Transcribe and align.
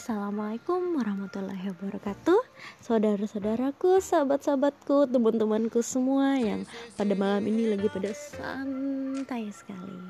Assalamualaikum 0.00 0.96
warahmatullahi 0.96 1.76
wabarakatuh. 1.76 2.40
Saudara-saudaraku, 2.80 4.00
sahabat-sahabatku, 4.00 5.04
teman-temanku 5.12 5.84
semua 5.84 6.40
yang 6.40 6.64
pada 6.96 7.12
malam 7.12 7.44
ini 7.44 7.68
lagi 7.68 7.84
pada 7.92 8.08
santai 8.16 9.52
sekali. 9.52 10.00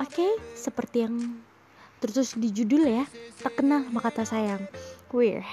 Oke, 0.00 0.40
seperti 0.56 1.04
yang 1.04 1.44
terus 2.00 2.32
di 2.40 2.48
judul 2.48 2.88
ya 2.88 3.04
Tak 3.44 3.60
kenal 3.60 3.84
maka 3.92 4.16
kata 4.16 4.24
sayang. 4.24 4.64
Wih, 5.12 5.44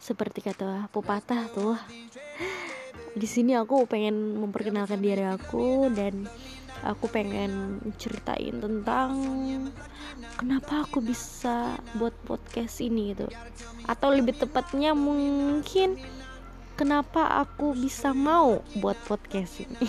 seperti 0.00 0.40
kata 0.40 0.88
pepatah 0.88 1.52
tuh. 1.52 1.76
Di 3.12 3.28
sini 3.28 3.52
aku 3.60 3.84
pengen 3.84 4.40
memperkenalkan 4.40 5.04
diri 5.04 5.28
aku 5.28 5.92
dan 5.92 6.24
aku 6.82 7.06
pengen 7.06 7.78
ceritain 7.96 8.58
tentang 8.58 9.10
kenapa 10.34 10.82
aku 10.82 10.98
bisa 10.98 11.78
buat 11.96 12.14
podcast 12.26 12.82
ini 12.82 13.14
gitu. 13.14 13.30
Atau 13.86 14.14
lebih 14.14 14.34
tepatnya 14.34 14.92
mungkin 14.92 15.98
kenapa 16.74 17.42
aku 17.46 17.78
bisa 17.78 18.10
mau 18.10 18.60
buat 18.82 18.98
podcast 19.06 19.62
ini. 19.62 19.88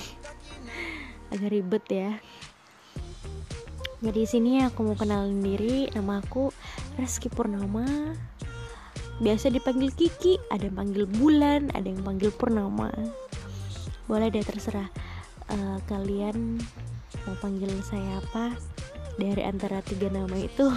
Agak 1.34 1.50
ribet 1.50 1.86
ya. 1.90 2.12
Jadi 4.04 4.22
sini 4.28 4.62
aku 4.62 4.84
mau 4.84 4.98
kenalin 5.00 5.42
diri. 5.42 5.90
Nama 5.90 6.22
aku 6.22 6.54
Reski 7.00 7.32
Purnama. 7.32 8.14
Biasa 9.24 9.50
dipanggil 9.54 9.94
Kiki 9.94 10.42
ada 10.50 10.66
yang 10.68 10.76
panggil 10.76 11.06
Bulan 11.06 11.72
ada 11.72 11.86
yang 11.86 12.04
panggil 12.04 12.30
Purnama. 12.34 12.92
Boleh 14.10 14.28
deh 14.28 14.44
terserah 14.44 15.13
uh, 15.54 15.78
kalian 15.86 16.58
mau 17.26 17.36
panggil 17.40 17.70
saya 17.86 18.20
apa? 18.20 18.58
Dari 19.16 19.46
antara 19.46 19.80
tiga 19.86 20.10
nama 20.10 20.34
itu. 20.34 20.68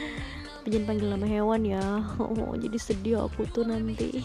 Jangan 0.68 0.84
panggil 0.84 1.08
nama 1.08 1.26
hewan 1.26 1.62
ya. 1.64 1.84
Oh, 2.20 2.52
jadi 2.54 2.76
sedih 2.76 3.26
aku 3.26 3.48
tuh 3.48 3.64
nanti. 3.64 4.20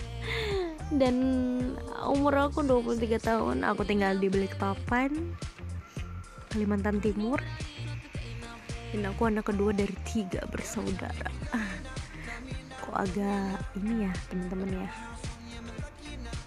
Dan 1.00 1.16
umur 2.04 2.52
aku 2.52 2.64
23 2.64 3.20
tahun. 3.20 3.56
Aku 3.72 3.84
tinggal 3.84 4.16
di 4.20 4.28
Balikpapan 4.28 5.12
Kalimantan 6.52 7.00
Timur. 7.00 7.40
Dan 8.92 9.04
aku 9.04 9.28
anak 9.28 9.52
kedua 9.52 9.76
dari 9.76 9.92
tiga 10.08 10.44
bersaudara. 10.48 11.28
Kok 12.88 12.96
agak 12.96 13.60
ini 13.76 14.08
ya 14.08 14.12
teman-teman 14.32 14.88
ya? 14.88 14.90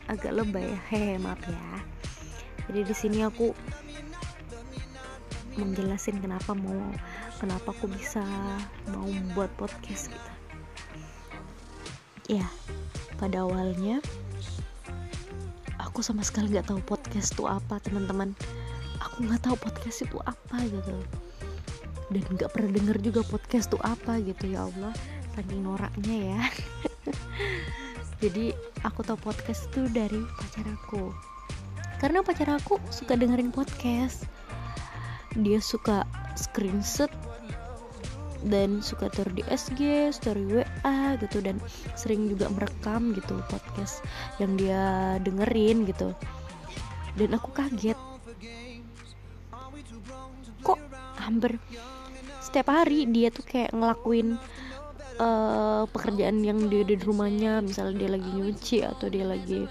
Agak 0.10 0.34
lebay 0.34 0.74
ya? 0.74 0.80
Hehe 0.90 1.22
maaf 1.22 1.42
ya 1.46 2.01
jadi 2.70 2.82
di 2.86 2.96
sini 2.96 3.26
aku 3.26 3.56
menjelasin 5.60 6.20
kenapa 6.24 6.56
mau 6.56 6.80
kenapa 7.42 7.74
aku 7.76 7.90
bisa 7.92 8.24
mau 8.94 9.08
buat 9.36 9.52
podcast 9.60 10.14
gitu. 10.14 10.32
Ya 12.38 12.48
pada 13.20 13.44
awalnya 13.44 14.00
aku 15.82 16.00
sama 16.06 16.24
sekali 16.24 16.56
nggak 16.56 16.72
tahu 16.72 16.82
podcast 16.86 17.36
itu 17.36 17.44
apa 17.50 17.82
teman-teman. 17.84 18.32
Aku 19.02 19.26
nggak 19.26 19.42
tahu 19.44 19.56
podcast 19.58 20.06
itu 20.06 20.18
apa 20.24 20.58
gitu. 20.64 20.96
Dan 22.12 22.24
nggak 22.38 22.52
pernah 22.54 22.72
denger 22.72 22.98
juga 23.02 23.22
podcast 23.28 23.74
itu 23.74 23.80
apa 23.84 24.22
gitu 24.24 24.54
ya 24.54 24.70
Allah. 24.70 24.94
Saking 25.36 25.66
noraknya 25.68 26.38
ya. 26.38 26.42
Jadi 28.22 28.54
aku 28.86 29.02
tahu 29.02 29.18
podcast 29.18 29.66
itu 29.74 29.90
dari 29.90 30.22
pacar 30.38 30.70
aku 30.70 31.31
karena 32.02 32.26
pacar 32.26 32.58
aku 32.58 32.82
suka 32.90 33.14
dengerin 33.14 33.54
podcast 33.54 34.26
dia 35.38 35.62
suka 35.62 36.04
screenshot 36.34 37.14
dan 38.42 38.82
suka 38.82 39.06
taruh 39.14 39.38
di 39.38 39.46
SG, 39.46 40.10
story 40.10 40.44
WA 40.50 41.14
gitu 41.22 41.46
dan 41.46 41.62
sering 41.94 42.26
juga 42.26 42.50
merekam 42.50 43.14
gitu 43.14 43.38
podcast 43.46 44.02
yang 44.42 44.58
dia 44.58 45.16
dengerin 45.22 45.86
gitu. 45.86 46.18
Dan 47.14 47.38
aku 47.38 47.54
kaget. 47.54 47.98
Kok 50.66 50.80
hampir 51.22 51.62
setiap 52.42 52.74
hari 52.74 53.06
dia 53.06 53.30
tuh 53.30 53.46
kayak 53.46 53.78
ngelakuin 53.78 54.42
uh, 55.18 55.84
pekerjaan 55.90 56.40
yang 56.46 56.70
dia 56.72 56.86
di 56.86 56.96
rumahnya, 56.96 57.60
misalnya 57.60 58.06
dia 58.06 58.10
lagi 58.16 58.30
nyuci 58.32 58.78
atau 58.86 59.08
dia 59.12 59.26
lagi 59.28 59.68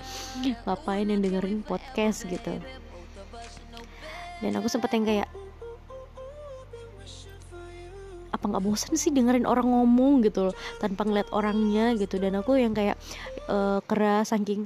ngapain 0.66 1.06
yang 1.06 1.22
dengerin 1.22 1.62
podcast 1.64 2.26
gitu. 2.26 2.58
Dan 4.40 4.52
aku 4.56 4.68
sempet 4.72 4.90
yang 4.96 5.04
kayak 5.04 5.28
apa 8.40 8.44
nggak 8.56 8.64
bosan 8.64 8.96
sih 8.96 9.12
dengerin 9.12 9.44
orang 9.44 9.68
ngomong 9.68 10.24
gitu 10.24 10.48
loh 10.48 10.56
tanpa 10.80 11.04
ngeliat 11.04 11.28
orangnya 11.34 11.92
gitu 12.00 12.16
dan 12.16 12.40
aku 12.40 12.56
yang 12.56 12.72
kayak 12.72 12.96
uh, 13.52 13.84
keras 13.84 14.32
saking 14.32 14.64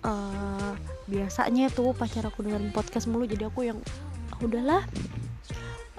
uh, 0.00 0.72
biasanya 1.04 1.68
tuh 1.68 1.92
pacar 1.92 2.24
aku 2.24 2.40
dengerin 2.46 2.72
podcast 2.72 3.04
mulu 3.04 3.28
jadi 3.28 3.52
aku 3.52 3.68
yang 3.68 3.76
ah, 4.32 4.38
udahlah 4.40 4.80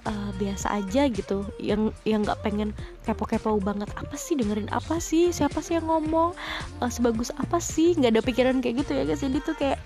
uh, 0.05 0.31
biasa 0.39 0.79
aja 0.79 1.07
gitu. 1.09 1.43
Yang 1.59 1.95
yang 2.03 2.23
nggak 2.23 2.39
pengen 2.45 2.69
kepo-kepo 3.03 3.57
banget 3.59 3.89
apa 3.95 4.15
sih 4.15 4.35
dengerin 4.39 4.69
apa 4.71 5.01
sih? 5.01 5.31
Siapa 5.33 5.59
sih 5.59 5.79
yang 5.79 5.87
ngomong? 5.87 6.35
Uh, 6.79 6.91
sebagus 6.91 7.33
apa 7.35 7.57
sih? 7.59 7.95
Nggak 7.97 8.11
ada 8.15 8.21
pikiran 8.23 8.55
kayak 8.63 8.85
gitu 8.85 8.91
ya 8.95 9.03
guys. 9.03 9.21
Jadi 9.23 9.37
tuh 9.43 9.55
kayak 9.57 9.79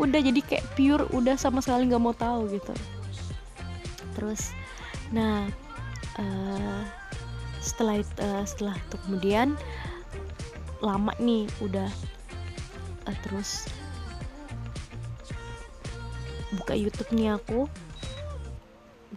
udah 0.00 0.20
jadi 0.20 0.40
kayak 0.40 0.64
pure 0.78 1.04
udah 1.12 1.36
sama 1.36 1.60
sekali 1.60 1.90
nggak 1.90 2.02
mau 2.02 2.16
tahu 2.16 2.48
gitu. 2.52 2.72
Terus 4.16 4.52
nah 5.10 5.44
uh, 6.16 6.82
setelah 7.60 8.00
uh, 8.00 8.44
setelah 8.46 8.74
itu 8.78 8.96
kemudian 9.04 9.58
lama 10.80 11.12
nih 11.20 11.44
udah 11.60 11.90
uh, 13.04 13.16
terus 13.26 13.68
buka 16.56 16.74
YouTube 16.74 17.10
nih 17.14 17.36
aku 17.36 17.68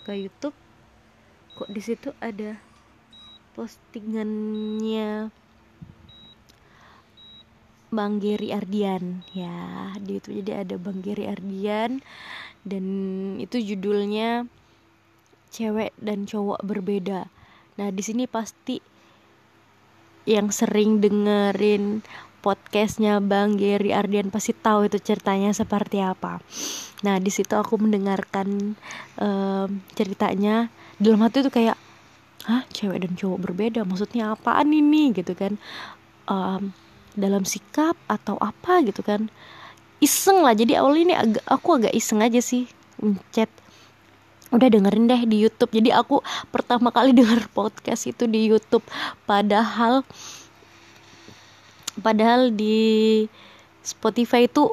buka 0.03 0.19
YouTube 0.19 0.57
kok 1.55 1.71
di 1.71 1.79
situ 1.79 2.11
ada 2.19 2.59
postingannya 3.55 5.31
Bang 7.87 8.19
Geri 8.19 8.51
Ardian 8.51 9.23
ya 9.31 9.95
di 9.95 10.19
itu 10.19 10.35
jadi 10.43 10.67
ada 10.67 10.75
Bang 10.75 10.99
Geri 10.99 11.23
Ardian 11.23 12.03
dan 12.67 12.85
itu 13.39 13.63
judulnya 13.63 14.43
cewek 15.55 15.95
dan 15.95 16.27
cowok 16.27 16.59
berbeda. 16.67 17.31
Nah, 17.79 17.87
di 17.87 18.03
sini 18.03 18.27
pasti 18.27 18.83
yang 20.27 20.51
sering 20.51 20.99
dengerin 20.99 22.03
podcastnya 22.43 23.23
Bang 23.23 23.55
Geri 23.55 23.95
Ardian 23.95 24.27
pasti 24.27 24.51
tahu 24.51 24.91
itu 24.91 24.99
ceritanya 24.99 25.55
seperti 25.55 26.03
apa. 26.03 26.43
Nah, 27.07 27.15
di 27.23 27.31
situ 27.31 27.55
aku 27.55 27.79
mendengarkan 27.79 28.75
um, 29.15 29.69
ceritanya 29.95 30.67
dalam 30.99 31.23
hati 31.23 31.39
itu 31.39 31.51
kayak, 31.51 31.79
hah, 32.43 32.67
cewek 32.75 33.07
dan 33.07 33.15
cowok 33.15 33.39
berbeda, 33.47 33.87
maksudnya 33.87 34.35
apaan 34.35 34.75
ini 34.75 35.15
gitu 35.15 35.31
kan? 35.31 35.55
Um, 36.27 36.75
dalam 37.15 37.47
sikap 37.47 37.95
atau 38.11 38.35
apa 38.43 38.83
gitu 38.83 38.99
kan? 38.99 39.31
Iseng 40.03 40.43
lah, 40.43 40.51
jadi 40.51 40.83
awal 40.83 40.99
ini 40.99 41.15
agak 41.15 41.47
aku 41.47 41.79
agak 41.79 41.95
iseng 41.95 42.19
aja 42.19 42.43
sih 42.43 42.67
mencet 42.99 43.47
udah 44.53 44.69
dengerin 44.69 45.09
deh 45.09 45.21
di 45.25 45.41
YouTube 45.41 45.73
jadi 45.73 45.97
aku 45.97 46.21
pertama 46.53 46.93
kali 46.93 47.09
denger 47.17 47.49
podcast 47.49 48.05
itu 48.05 48.29
di 48.29 48.45
YouTube 48.45 48.85
padahal 49.25 50.05
padahal 52.01 52.49
di 52.55 53.25
Spotify 53.83 54.47
itu 54.47 54.71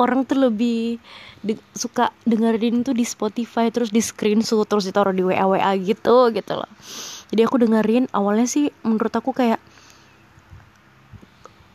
orang 0.00 0.24
tuh 0.24 0.48
lebih 0.50 0.96
de 1.42 1.58
suka 1.74 2.14
dengerin 2.22 2.86
tuh 2.86 2.94
di 2.94 3.02
Spotify 3.02 3.70
terus 3.74 3.90
di 3.90 3.98
screenshot 3.98 4.62
terus 4.66 4.86
ditaruh 4.86 5.10
di 5.10 5.26
WA 5.26 5.42
WA 5.42 5.74
gitu 5.78 6.30
gitu 6.30 6.52
loh. 6.54 6.70
Jadi 7.34 7.40
aku 7.42 7.58
dengerin 7.58 8.06
awalnya 8.14 8.46
sih 8.46 8.70
menurut 8.86 9.10
aku 9.10 9.34
kayak 9.34 9.58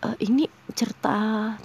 e, 0.04 0.08
ini 0.24 0.48
cerita 0.72 1.16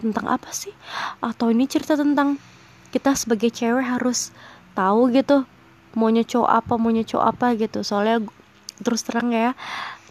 tentang 0.02 0.26
apa 0.26 0.50
sih? 0.50 0.74
Atau 1.22 1.54
ini 1.54 1.70
cerita 1.70 1.94
tentang 1.94 2.42
kita 2.90 3.14
sebagai 3.14 3.54
cewek 3.54 3.86
harus 3.86 4.34
tahu 4.74 5.14
gitu 5.14 5.46
maunya 5.92 6.24
cowok 6.24 6.50
apa 6.50 6.74
maunya 6.80 7.06
cowok 7.06 7.26
apa 7.38 7.46
gitu. 7.54 7.86
Soalnya 7.86 8.18
terus 8.82 9.06
terang 9.06 9.30
ya 9.30 9.54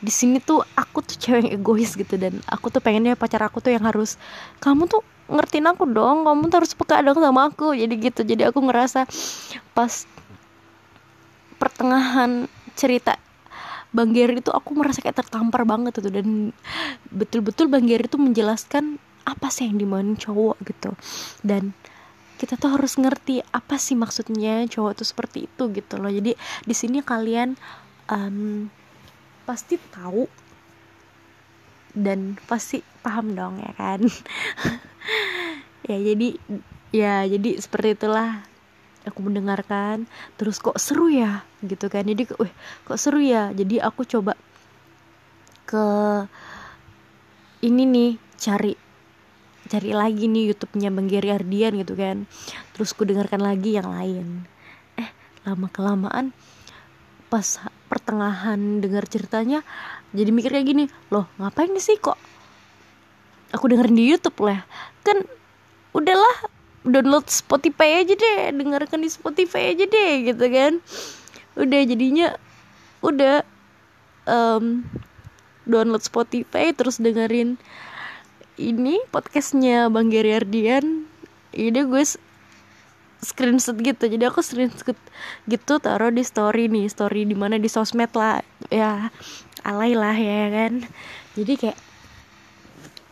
di 0.01 0.09
sini 0.09 0.41
tuh 0.41 0.65
aku 0.73 1.05
tuh 1.05 1.13
cewek 1.13 1.53
egois 1.53 1.93
gitu 1.93 2.17
dan 2.17 2.41
aku 2.49 2.73
tuh 2.73 2.81
pengennya 2.81 3.13
pacar 3.13 3.45
aku 3.45 3.61
tuh 3.61 3.69
yang 3.69 3.85
harus 3.85 4.17
kamu 4.57 4.89
tuh 4.89 5.05
ngertiin 5.29 5.69
aku 5.69 5.85
dong 5.87 6.25
kamu 6.25 6.49
tuh 6.49 6.57
harus 6.65 6.73
peka 6.73 7.05
dong 7.05 7.21
sama 7.21 7.53
aku. 7.53 7.77
Jadi 7.77 7.93
gitu 8.01 8.21
jadi 8.25 8.49
aku 8.49 8.59
ngerasa 8.65 9.05
pas 9.77 10.09
pertengahan 11.61 12.49
cerita 12.73 13.21
Bang 13.93 14.15
Geri 14.15 14.39
itu 14.39 14.49
aku 14.49 14.73
merasa 14.73 15.03
kayak 15.03 15.19
tertampar 15.21 15.67
banget 15.67 15.99
tuh 15.99 16.09
dan 16.09 16.55
betul-betul 17.11 17.67
Bang 17.67 17.85
Geri 17.85 18.07
itu 18.07 18.17
menjelaskan 18.17 18.97
apa 19.27 19.53
sih 19.53 19.69
yang 19.69 19.77
di 19.77 19.85
mana 19.85 20.17
cowok 20.17 20.57
gitu. 20.65 20.95
Dan 21.45 21.75
kita 22.41 22.57
tuh 22.57 22.73
harus 22.73 22.97
ngerti 22.97 23.45
apa 23.53 23.77
sih 23.77 23.93
maksudnya 23.93 24.65
cowok 24.65 24.97
tuh 24.97 25.05
seperti 25.05 25.45
itu 25.45 25.69
gitu 25.75 26.01
loh. 26.01 26.09
Jadi 26.09 26.33
di 26.39 26.73
sini 26.73 27.05
kalian 27.05 27.53
um, 28.09 28.71
pasti 29.45 29.75
tahu. 29.91 30.25
Dan 31.91 32.39
pasti 32.47 32.79
paham 33.03 33.35
dong 33.35 33.59
ya 33.59 33.71
kan? 33.75 33.99
Ya 35.81 35.97
jadi 35.97 36.37
ya 36.93 37.25
jadi 37.25 37.57
seperti 37.57 37.97
itulah 37.97 38.45
aku 39.01 39.19
mendengarkan. 39.25 40.05
Terus 40.37 40.61
kok 40.61 40.77
seru 40.77 41.09
ya? 41.09 41.41
Gitu 41.65 41.89
kan. 41.89 42.05
Jadi 42.05 42.29
weh 42.37 42.53
kok 42.85 43.01
seru 43.01 43.17
ya? 43.17 43.49
Jadi 43.49 43.81
aku 43.81 44.05
coba 44.05 44.37
ke 45.65 45.85
ini 47.65 47.83
nih 47.89 48.11
cari 48.37 48.73
cari 49.71 49.91
lagi 49.95 50.27
nih 50.27 50.51
YouTube-nya 50.51 50.91
Bang 50.91 51.07
Geri 51.09 51.31
Ardian 51.33 51.73
gitu 51.81 51.97
kan. 51.97 52.29
Terus 52.77 52.93
ku 52.93 53.07
dengarkan 53.07 53.41
lagi 53.41 53.73
yang 53.73 53.89
lain. 53.89 54.45
Eh 54.99 55.09
lama 55.47 55.67
kelamaan 55.71 56.35
pas 57.31 57.57
pertengahan 58.01 58.81
dengar 58.81 59.05
ceritanya 59.05 59.61
jadi 60.11 60.33
mikir 60.33 60.51
kayak 60.57 60.67
gini 60.67 60.83
loh 61.13 61.29
ngapain 61.37 61.69
sih 61.77 62.01
kok 62.01 62.17
aku 63.51 63.71
dengerin 63.71 63.95
di 63.95 64.05
YouTube 64.07 64.39
lah? 64.47 64.63
Kan 65.03 65.27
udahlah 65.91 66.35
download 66.87 67.27
Spotify 67.29 68.01
aja 68.01 68.15
deh 68.15 68.55
dengarkan 68.55 69.03
di 69.03 69.09
Spotify 69.11 69.75
aja 69.75 69.85
deh 69.85 70.11
gitu 70.31 70.45
kan. 70.49 70.73
Udah 71.59 71.81
jadinya 71.83 72.27
udah 73.03 73.43
um, 74.25 74.87
download 75.67 76.01
Spotify 76.01 76.71
terus 76.71 76.97
dengerin 76.97 77.59
ini 78.55 78.97
podcastnya 79.11 79.91
Bang 79.91 80.09
Gary 80.09 80.35
Ardian. 80.35 81.05
Ini 81.51 81.83
gue 81.83 82.03
screenshot 83.21 83.77
gitu. 83.77 84.09
Jadi 84.09 84.23
aku 84.25 84.41
screenshot 84.41 84.97
gitu 85.45 85.73
taruh 85.77 86.09
di 86.09 86.25
story 86.25 86.67
nih 86.67 86.89
story 86.89 87.29
di 87.29 87.37
mana 87.37 87.61
di 87.61 87.69
sosmed 87.69 88.11
lah. 88.17 88.41
Ya 88.73 89.13
alay 89.61 89.93
lah 89.93 90.17
ya 90.17 90.49
kan. 90.49 90.73
Jadi 91.37 91.53
kayak 91.55 91.79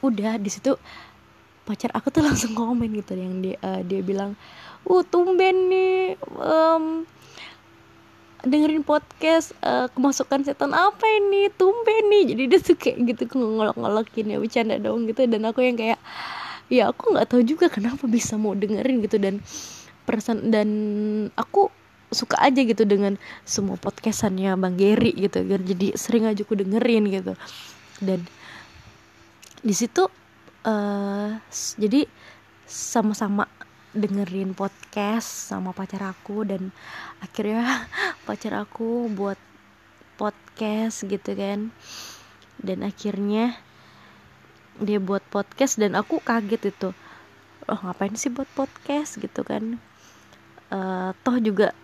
udah 0.02 0.42
di 0.42 0.50
situ 0.50 0.76
pacar 1.64 1.94
aku 1.94 2.10
tuh 2.10 2.26
langsung 2.28 2.58
komen 2.58 2.90
gitu 2.98 3.14
yang 3.14 3.40
dia 3.46 3.56
uh, 3.62 3.86
dia 3.86 4.02
bilang 4.02 4.34
uh 4.88 5.04
tumben 5.06 5.70
nih 5.70 6.18
um, 6.40 7.06
dengerin 8.40 8.88
podcast 8.88 9.52
uh, 9.60 9.92
kemasukan 9.92 10.48
setan 10.48 10.72
apa 10.72 11.04
ini? 11.06 11.52
Tumben 11.54 12.04
nih. 12.08 12.24
Jadi 12.34 12.44
dia 12.48 12.60
tuh 12.64 12.78
kayak 12.80 12.98
gitu 13.16 13.24
ngolok-ngolokin 13.36 14.32
ya 14.32 14.38
bercanda 14.40 14.76
dong 14.80 15.06
gitu. 15.12 15.28
Dan 15.28 15.44
aku 15.44 15.60
yang 15.60 15.76
kayak 15.76 16.00
ya 16.72 16.88
aku 16.88 17.12
nggak 17.12 17.28
tahu 17.28 17.42
juga 17.44 17.68
kenapa 17.68 18.08
bisa 18.08 18.40
mau 18.40 18.56
dengerin 18.56 19.04
gitu. 19.04 19.20
Dan 19.20 19.44
perasaan 20.10 20.50
dan 20.50 20.70
aku 21.38 21.70
suka 22.10 22.42
aja 22.42 22.66
gitu 22.66 22.90
dengan 22.90 23.22
semua 23.46 23.78
podcastannya 23.78 24.58
Bang 24.58 24.82
Geri 24.82 25.14
gitu 25.14 25.46
jadi 25.46 25.94
sering 25.94 26.26
aja 26.26 26.42
aku 26.42 26.58
dengerin 26.58 27.06
gitu. 27.14 27.34
Dan 28.02 28.26
di 29.62 29.74
situ 29.78 30.10
uh, 30.66 31.38
jadi 31.78 32.10
sama-sama 32.66 33.46
dengerin 33.94 34.58
podcast 34.58 35.50
sama 35.50 35.74
pacar 35.74 36.10
aku 36.10 36.46
dan 36.46 36.74
akhirnya 37.22 37.86
pacar 38.26 38.58
aku 38.58 39.06
buat 39.14 39.38
podcast 40.18 41.06
gitu 41.06 41.38
kan. 41.38 41.70
Dan 42.60 42.82
akhirnya 42.82 43.56
dia 44.82 44.98
buat 44.98 45.22
podcast 45.30 45.78
dan 45.78 45.94
aku 45.94 46.18
kaget 46.26 46.74
itu. 46.74 46.90
Oh 47.70 47.80
ngapain 47.86 48.18
sih 48.18 48.34
buat 48.34 48.50
podcast? 48.58 49.22
gitu 49.22 49.46
kan 49.46 49.78
uh, 50.74 51.12
toh 51.22 51.38
juga 51.42 51.76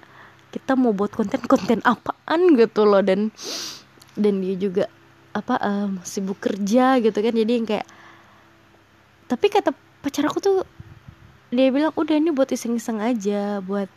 kita 0.54 0.80
mau 0.80 0.96
buat 0.96 1.12
konten-konten 1.12 1.84
apaan 1.84 2.56
gitu 2.56 2.88
loh 2.88 3.04
dan 3.04 3.30
dan 4.16 4.40
dia 4.40 4.56
juga 4.56 4.86
apa 5.36 5.60
um, 5.60 6.00
sibuk 6.08 6.40
kerja 6.40 7.04
gitu 7.04 7.20
kan 7.20 7.36
jadi 7.36 7.52
yang 7.60 7.68
kayak 7.68 7.84
tapi 9.28 9.52
kata 9.52 9.76
pacar 10.00 10.32
aku 10.32 10.40
tuh 10.40 10.58
dia 11.52 11.70
bilang 11.70 11.92
udah 11.98 12.16
ini 12.16 12.32
buat 12.32 12.48
iseng-iseng 12.48 13.04
aja 13.04 13.60
buat 13.60 13.92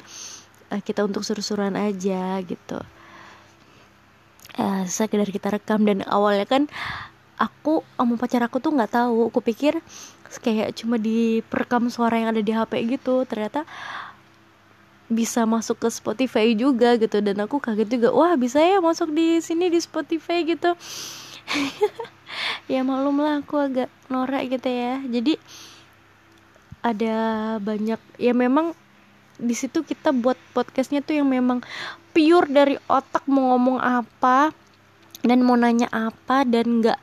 uh, 0.72 0.80
kita 0.82 1.04
untuk 1.04 1.24
seru-seruan 1.24 1.76
aja 1.76 2.40
gitu. 2.44 2.78
Uh, 4.58 4.82
sekedar 4.90 5.28
kita 5.30 5.54
rekam 5.54 5.86
dan 5.86 6.02
awalnya 6.10 6.42
kan 6.42 6.66
aku 7.38 7.86
sama 7.94 8.18
pacar 8.18 8.42
aku 8.42 8.58
tuh 8.58 8.74
nggak 8.74 8.90
tahu 8.90 9.30
aku 9.30 9.38
pikir 9.38 9.78
kayak 10.42 10.74
cuma 10.74 10.98
di 10.98 11.40
perekam 11.46 11.86
suara 11.86 12.18
yang 12.18 12.34
ada 12.34 12.42
di 12.42 12.50
HP 12.50 12.98
gitu 12.98 13.22
ternyata 13.22 13.62
bisa 15.08 15.48
masuk 15.48 15.80
ke 15.82 15.88
Spotify 15.88 16.52
juga 16.52 16.96
gitu. 17.00 17.20
Dan 17.24 17.40
aku 17.40 17.58
kaget 17.58 17.88
juga 17.88 18.08
wah 18.12 18.36
bisa 18.36 18.60
ya 18.60 18.80
masuk 18.80 19.12
di 19.12 19.40
sini 19.40 19.72
di 19.72 19.80
Spotify 19.80 20.44
gitu. 20.44 20.72
Ya 22.68 22.84
maklum 22.84 23.24
lah 23.24 23.40
aku 23.40 23.56
agak 23.56 23.88
norak 24.12 24.52
gitu 24.52 24.68
ya. 24.68 25.00
Jadi 25.00 25.40
ada 26.84 27.16
banyak 27.58 27.96
ya 28.20 28.36
memang 28.36 28.76
di 29.38 29.54
situ 29.54 29.86
kita 29.86 30.10
buat 30.10 30.36
podcastnya 30.52 31.00
tuh 31.00 31.22
yang 31.22 31.28
memang 31.30 31.64
pure 32.12 32.50
dari 32.50 32.76
otak 32.90 33.24
mau 33.30 33.54
ngomong 33.54 33.78
apa 33.78 34.50
dan 35.22 35.42
mau 35.46 35.54
nanya 35.54 35.86
apa 35.90 36.42
dan 36.42 36.82
nggak 36.82 36.98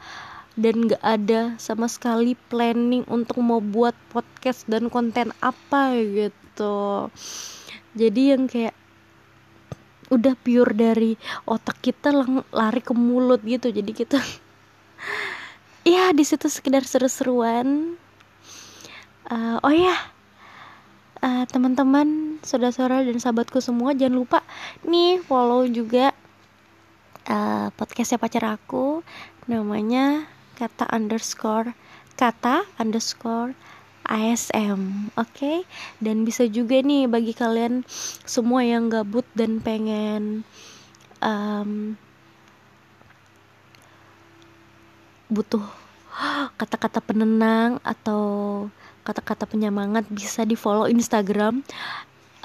dan 0.56 0.76
nggak 0.88 1.04
ada 1.04 1.56
sama 1.60 1.88
sekali 1.88 2.36
planning 2.48 3.04
untuk 3.08 3.40
mau 3.44 3.60
buat 3.60 3.96
podcast 4.12 4.68
dan 4.68 4.88
konten 4.88 5.32
apa 5.44 5.96
gitu 5.96 7.12
jadi 7.96 8.36
yang 8.36 8.52
kayak 8.52 8.76
udah 10.14 10.38
pure 10.38 10.74
dari 10.76 11.18
otak 11.50 11.82
kita 11.82 12.14
lari 12.54 12.82
ke 12.84 12.94
mulut 12.94 13.42
gitu. 13.42 13.74
Jadi 13.74 13.92
kita 13.96 14.22
ya 15.96 16.14
di 16.14 16.22
situ 16.22 16.46
sekedar 16.52 16.86
seru-seruan. 16.86 17.98
Uh, 19.26 19.58
oh 19.66 19.74
ya. 19.74 19.96
Uh, 21.26 21.48
teman-teman 21.50 22.38
saudara-saudara 22.46 23.02
dan 23.02 23.18
sahabatku 23.18 23.58
semua 23.58 23.98
jangan 23.98 24.22
lupa 24.22 24.40
nih 24.86 25.18
follow 25.26 25.66
juga 25.66 26.14
uh, 27.26 27.74
podcastnya 27.74 28.22
pacar 28.22 28.46
aku. 28.46 29.02
Namanya 29.50 30.30
kata 30.54 30.86
underscore 30.94 31.74
kata 32.16 32.64
underscore 32.80 33.58
ASM, 34.06 35.12
oke? 35.18 35.30
Okay? 35.34 35.58
Dan 36.00 36.24
bisa 36.24 36.46
juga 36.46 36.80
nih 36.80 37.10
bagi 37.10 37.34
kalian 37.34 37.86
semua 38.26 38.62
yang 38.64 38.88
gabut 38.88 39.26
dan 39.34 39.60
pengen 39.60 40.46
um, 41.20 42.00
butuh 45.30 45.66
kata-kata 46.56 47.04
penenang 47.04 47.84
atau 47.84 48.24
kata-kata 49.04 49.46
penyemangat 49.46 50.08
bisa 50.08 50.48
di 50.48 50.56
follow 50.56 50.88
Instagram 50.88 51.62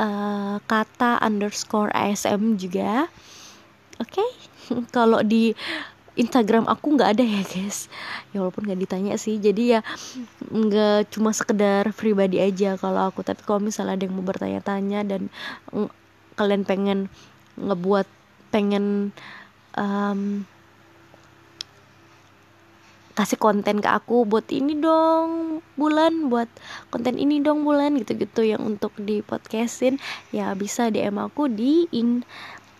uh, 0.01 0.59
kata 0.65 1.23
underscore 1.23 1.93
ASM 1.95 2.59
juga 2.59 3.07
oke 4.01 4.11
okay? 4.11 4.31
kalau 4.97 5.23
di 5.23 5.55
Instagram 6.21 6.69
aku 6.69 7.01
nggak 7.01 7.17
ada 7.17 7.25
ya 7.25 7.41
guys. 7.41 7.89
Ya 8.37 8.45
walaupun 8.45 8.69
nggak 8.69 8.81
ditanya 8.85 9.15
sih. 9.17 9.41
Jadi 9.41 9.79
ya 9.79 9.81
nggak 10.53 11.17
cuma 11.17 11.33
sekedar 11.33 11.97
pribadi 11.97 12.39
aja 12.39 12.77
kalau 12.77 13.09
aku. 13.09 13.25
Tapi 13.25 13.41
kalau 13.43 13.65
misalnya 13.65 13.97
ada 13.97 14.05
yang 14.05 14.15
mau 14.15 14.27
bertanya-tanya 14.29 15.01
dan 15.09 15.33
kalian 16.37 16.63
pengen 16.69 17.09
ngebuat 17.57 18.07
pengen 18.53 19.17
um, 19.77 20.45
kasih 23.21 23.37
konten 23.37 23.85
ke 23.85 23.89
aku 23.91 24.25
buat 24.25 24.49
ini 24.49 24.81
dong 24.81 25.61
bulan 25.77 26.33
buat 26.33 26.49
konten 26.89 27.21
ini 27.21 27.45
dong 27.45 27.69
bulan 27.69 27.99
gitu-gitu 28.01 28.49
yang 28.49 28.65
untuk 28.65 28.97
di 28.97 29.21
podcastin 29.21 30.01
ya 30.33 30.57
bisa 30.57 30.89
DM 30.89 31.21
aku 31.21 31.53
di 31.53 31.85
in 31.93 32.25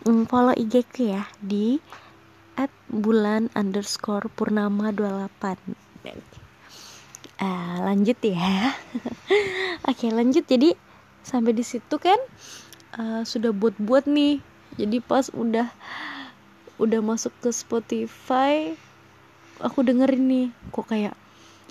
mm, 0.07 0.25
follow 0.31 0.55
IG 0.57 0.87
ku 0.89 1.13
ya 1.13 1.29
di 1.37 1.77
at 2.59 2.71
bulan 2.91 3.47
underscore 3.55 4.27
purnama 4.33 4.91
28 4.91 5.81
uh, 7.41 7.75
lanjut 7.81 8.17
ya. 8.21 8.77
Oke 9.89 10.13
lanjut. 10.13 10.45
Jadi 10.45 10.77
sampai 11.25 11.51
di 11.57 11.65
situ 11.65 11.97
kan 11.97 12.17
uh, 12.95 13.25
sudah 13.25 13.51
buat-buat 13.51 14.05
nih. 14.05 14.39
Jadi 14.77 14.97
pas 15.03 15.27
udah 15.33 15.67
udah 16.79 16.99
masuk 17.03 17.33
ke 17.43 17.49
Spotify 17.51 18.73
aku 19.61 19.85
dengerin 19.85 20.25
nih 20.25 20.47
kok 20.73 20.89
kayak 20.89 21.13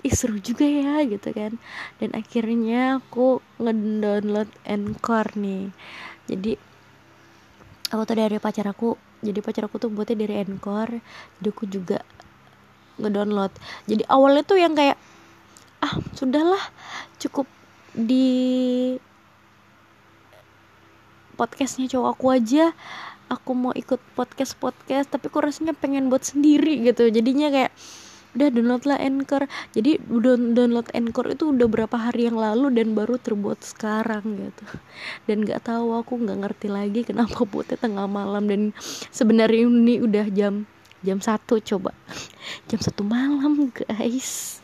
ih 0.07 0.13
seru 0.15 0.39
juga 0.39 0.63
ya 0.63 1.03
gitu 1.07 1.33
kan. 1.33 1.57
Dan 1.97 2.15
akhirnya 2.15 3.01
aku 3.01 3.41
ngedownload 3.59 4.49
Anchor 4.65 5.27
nih. 5.35 5.69
Jadi 6.29 6.55
aku 7.91 8.01
tuh 8.07 8.15
dari 8.15 8.37
pacar 8.39 8.71
aku 8.71 9.10
jadi 9.21 9.39
pacar 9.41 9.69
aku 9.69 9.77
tuh 9.77 9.89
buatnya 9.93 10.25
dari 10.25 10.41
Anchor 10.41 10.89
jadi 11.39 11.49
aku 11.49 11.65
juga 11.69 12.01
ngedownload. 13.01 13.51
Jadi 13.89 14.03
awalnya 14.05 14.43
tuh 14.45 14.59
yang 14.61 14.73
kayak 14.77 14.97
ah 15.81 15.97
sudahlah 16.13 16.61
cukup 17.17 17.49
di 17.97 18.95
podcastnya 21.35 21.89
cowok 21.89 22.09
aku 22.13 22.25
aja. 22.29 22.65
Aku 23.31 23.55
mau 23.55 23.71
ikut 23.71 23.97
podcast 24.13 24.59
podcast 24.59 25.07
tapi 25.07 25.31
kok 25.31 25.41
rasanya 25.41 25.73
pengen 25.73 26.11
buat 26.11 26.21
sendiri 26.21 26.83
gitu. 26.83 27.07
Jadinya 27.09 27.49
kayak 27.49 27.71
udah 28.31 28.47
download 28.51 28.83
lah 28.87 28.99
Anchor. 28.99 29.43
Jadi 29.75 29.99
download 30.55 30.87
Anchor 30.95 31.25
itu 31.31 31.51
udah 31.51 31.67
berapa 31.67 31.97
hari 31.97 32.31
yang 32.31 32.39
lalu 32.39 32.71
dan 32.71 32.95
baru 32.95 33.19
terbuat 33.19 33.59
sekarang 33.63 34.23
gitu. 34.39 34.65
Dan 35.27 35.43
nggak 35.43 35.67
tahu 35.67 35.95
aku 35.99 36.19
nggak 36.21 36.39
ngerti 36.47 36.67
lagi 36.71 37.01
kenapa 37.03 37.43
buatnya 37.51 37.77
tengah 37.79 38.07
malam 38.07 38.47
dan 38.47 38.61
sebenarnya 39.11 39.67
ini 39.67 39.99
udah 39.99 40.25
jam 40.31 40.63
jam 41.01 41.17
satu 41.19 41.57
coba. 41.59 41.91
Jam 42.69 42.79
satu 42.81 43.01
malam 43.05 43.69
guys. 43.73 44.59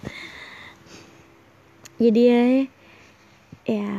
Jadi 1.97 2.21
ya 2.29 2.43
ya 3.67 3.91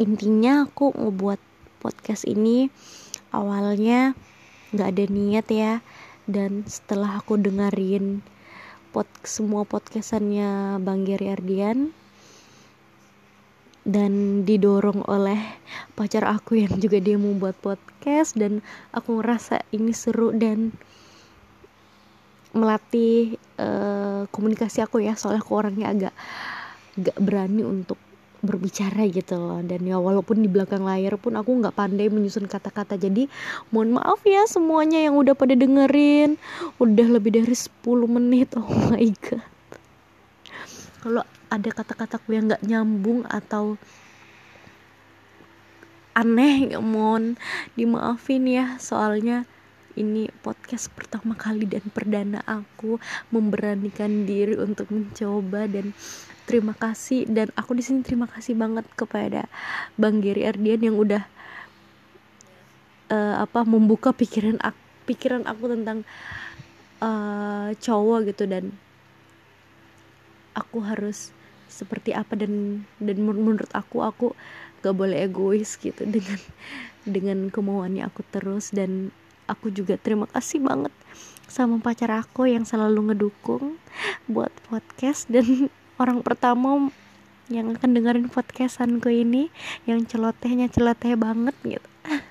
intinya 0.00 0.64
aku 0.64 0.96
ngebuat 0.96 1.40
podcast 1.84 2.24
ini 2.24 2.72
awalnya 3.36 4.16
nggak 4.72 4.88
ada 4.96 5.04
niat 5.12 5.46
ya 5.52 5.72
dan 6.28 6.64
setelah 6.68 7.20
aku 7.22 7.40
dengerin 7.40 8.20
pod 8.90 9.06
semua 9.22 9.62
podcastannya 9.62 10.82
Bang 10.82 11.06
Geri 11.06 11.30
Ardian 11.30 11.94
dan 13.86 14.44
didorong 14.44 15.06
oleh 15.08 15.40
pacar 15.96 16.28
aku 16.28 16.60
yang 16.60 16.74
juga 16.76 17.00
dia 17.00 17.16
mau 17.16 17.32
buat 17.32 17.56
podcast 17.56 18.36
dan 18.36 18.60
aku 18.92 19.22
ngerasa 19.22 19.64
ini 19.72 19.94
seru 19.96 20.34
dan 20.36 20.74
melatih 22.50 23.38
uh, 23.62 24.26
komunikasi 24.34 24.82
aku 24.82 25.00
ya 25.06 25.14
soalnya 25.14 25.40
aku 25.40 25.54
orangnya 25.54 25.86
agak 25.94 26.14
gak 26.98 27.18
berani 27.22 27.62
untuk 27.62 27.96
berbicara 28.40 29.04
gitu 29.08 29.36
loh. 29.36 29.60
Dan 29.60 29.84
ya 29.84 30.00
walaupun 30.00 30.40
di 30.40 30.48
belakang 30.48 30.84
layar 30.84 31.16
pun 31.20 31.36
aku 31.36 31.60
nggak 31.60 31.76
pandai 31.76 32.08
menyusun 32.08 32.48
kata-kata. 32.48 32.96
Jadi 32.96 33.28
mohon 33.72 33.96
maaf 33.96 34.20
ya 34.24 34.44
semuanya 34.48 35.00
yang 35.00 35.16
udah 35.16 35.36
pada 35.36 35.52
dengerin. 35.56 36.40
Udah 36.80 37.06
lebih 37.08 37.36
dari 37.36 37.54
10 37.54 37.70
menit. 38.08 38.52
Oh 38.60 38.92
my 38.92 39.08
god. 39.24 39.46
Kalau 41.00 41.24
ada 41.48 41.70
kata-kataku 41.72 42.36
yang 42.36 42.52
nggak 42.52 42.64
nyambung 42.66 43.24
atau 43.24 43.80
aneh 46.12 46.76
mohon 46.76 47.40
dimaafin 47.78 48.44
ya. 48.44 48.76
Soalnya 48.76 49.48
ini 50.00 50.32
podcast 50.40 50.88
pertama 50.96 51.36
kali 51.36 51.68
dan 51.68 51.84
perdana 51.92 52.40
aku 52.48 52.96
memberanikan 53.28 54.24
diri 54.24 54.56
untuk 54.56 54.88
mencoba 54.88 55.68
dan 55.68 55.92
terima 56.48 56.72
kasih. 56.72 57.28
Dan 57.28 57.52
aku 57.52 57.76
di 57.76 57.84
sini 57.84 58.00
terima 58.00 58.24
kasih 58.24 58.56
banget 58.56 58.88
kepada 58.96 59.44
Bang 60.00 60.24
Giri 60.24 60.48
Ardian 60.48 60.80
yang 60.80 60.96
udah 60.96 61.22
uh, 63.12 63.44
apa 63.44 63.60
membuka 63.68 64.16
pikiran 64.16 64.56
aku, 64.64 64.80
pikiran 65.04 65.44
aku 65.44 65.68
tentang 65.68 66.08
uh, 67.04 67.70
cowok 67.76 68.32
gitu. 68.32 68.48
Dan 68.48 68.72
aku 70.56 70.80
harus 70.80 71.30
seperti 71.70 72.16
apa 72.16 72.34
dan 72.34 72.82
dan 72.98 73.16
menurut 73.22 73.70
aku 73.70 74.02
aku 74.02 74.34
gak 74.80 74.96
boleh 74.96 75.28
egois 75.28 75.78
gitu 75.78 76.02
dengan 76.08 76.40
dengan 77.04 77.38
kemauannya 77.52 78.02
aku 78.08 78.24
terus. 78.32 78.72
Dan 78.72 79.12
aku 79.50 79.74
juga 79.74 79.98
terima 79.98 80.30
kasih 80.30 80.62
banget 80.62 80.94
sama 81.50 81.82
pacar 81.82 82.14
aku 82.14 82.46
yang 82.46 82.62
selalu 82.62 83.10
ngedukung 83.10 83.74
buat 84.30 84.54
podcast 84.70 85.26
dan 85.26 85.66
orang 86.02 86.22
pertama 86.22 86.94
yang 87.50 87.74
akan 87.74 87.98
dengerin 87.98 88.30
podcastanku 88.30 89.10
ini 89.10 89.50
yang 89.82 90.06
celotehnya 90.06 90.70
celoteh 90.70 91.18
banget 91.18 91.58
gitu. 91.66 91.90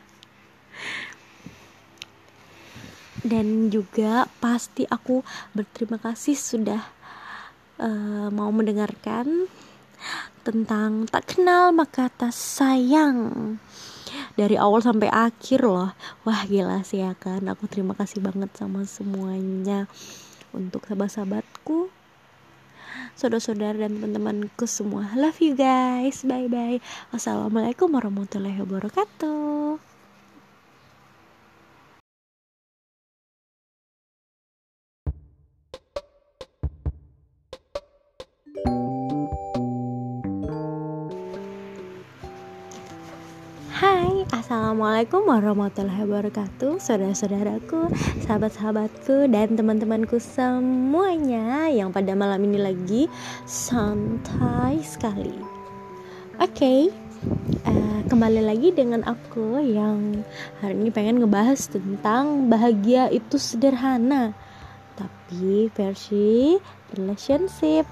Dan 3.28 3.68
juga 3.68 4.32
pasti 4.40 4.88
aku 4.88 5.28
berterima 5.52 6.00
kasih 6.00 6.40
sudah 6.40 6.80
uh, 7.84 8.32
mau 8.32 8.48
mendengarkan 8.56 9.52
tentang 10.48 11.04
tak 11.12 11.36
kenal 11.36 11.76
maka 11.76 12.08
tak 12.08 12.32
sayang 12.32 13.60
dari 14.40 14.56
awal 14.56 14.80
sampai 14.80 15.12
akhir 15.12 15.68
loh. 15.68 15.92
Wah 16.24 16.48
gila 16.48 16.80
sih 16.88 17.04
ya 17.04 17.12
kan? 17.20 17.44
Aku 17.52 17.68
terima 17.68 17.92
kasih 17.92 18.24
banget 18.24 18.56
sama 18.56 18.88
semuanya 18.88 19.92
untuk 20.56 20.88
sahabat-sahabatku 20.88 21.92
saudara-saudara 23.20 23.84
dan 23.84 24.00
teman-temanku 24.00 24.64
semua. 24.64 25.12
Love 25.20 25.44
you 25.44 25.54
guys. 25.60 26.24
Bye 26.24 26.48
bye 26.48 26.80
wassalamualaikum 27.12 27.92
warahmatullahi 27.92 28.64
wabarakatuh 28.64 29.89
Assalamualaikum 44.50 45.30
warahmatullahi 45.30 46.10
wabarakatuh 46.10 46.82
Saudara-saudaraku, 46.82 47.94
sahabat-sahabatku, 48.26 49.30
dan 49.30 49.54
teman-temanku 49.54 50.18
semuanya 50.18 51.70
Yang 51.70 51.94
pada 51.94 52.18
malam 52.18 52.42
ini 52.50 52.58
lagi 52.58 53.06
santai 53.46 54.82
sekali. 54.82 55.38
Oke, 56.42 56.50
okay, 56.50 56.80
uh, 57.62 57.70
eh, 57.70 58.00
kembali 58.10 58.42
lagi 58.42 58.74
dengan 58.74 59.06
aku 59.06 59.62
yang 59.62 60.26
hari 60.66 60.82
ini 60.82 60.90
pengen 60.90 61.22
ngebahas 61.22 61.70
tentang 61.70 62.50
bahagia 62.50 63.06
itu 63.14 63.38
sederhana 63.38 64.34
Tapi 64.98 65.70
versi 65.78 66.58
relationship. 66.98 67.86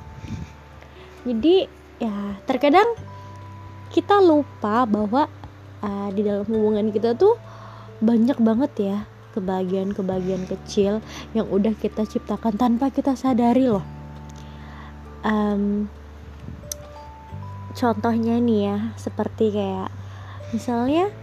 Jadi 1.22 1.70
ya 2.02 2.34
terkadang 2.50 2.98
kita 3.94 4.18
lupa 4.26 4.90
bahwa 4.90 5.30
uh, 5.88 6.10
di 6.12 6.22
dalam 6.28 6.44
hubungan 6.52 6.92
kita 6.92 7.16
tuh 7.16 7.40
banyak 8.04 8.38
banget 8.44 8.72
ya 8.78 8.98
kebahagiaan-kebahagiaan 9.34 10.46
kecil 10.50 11.00
yang 11.38 11.48
udah 11.48 11.74
kita 11.78 12.04
ciptakan 12.10 12.58
tanpa 12.58 12.90
kita 12.90 13.14
sadari 13.14 13.70
loh. 13.70 13.86
Um, 15.22 15.90
contohnya 17.78 18.42
nih 18.42 18.74
ya 18.74 18.78
seperti 18.98 19.54
kayak 19.54 19.94
misalnya 20.50 21.14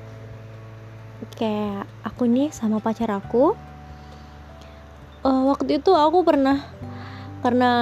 kayak 1.34 1.90
aku 2.06 2.30
nih 2.30 2.54
sama 2.54 2.78
pacar 2.78 3.10
aku 3.10 3.58
uh, 5.26 5.42
waktu 5.50 5.82
itu 5.82 5.90
aku 5.90 6.22
pernah 6.22 6.62
karena 7.42 7.72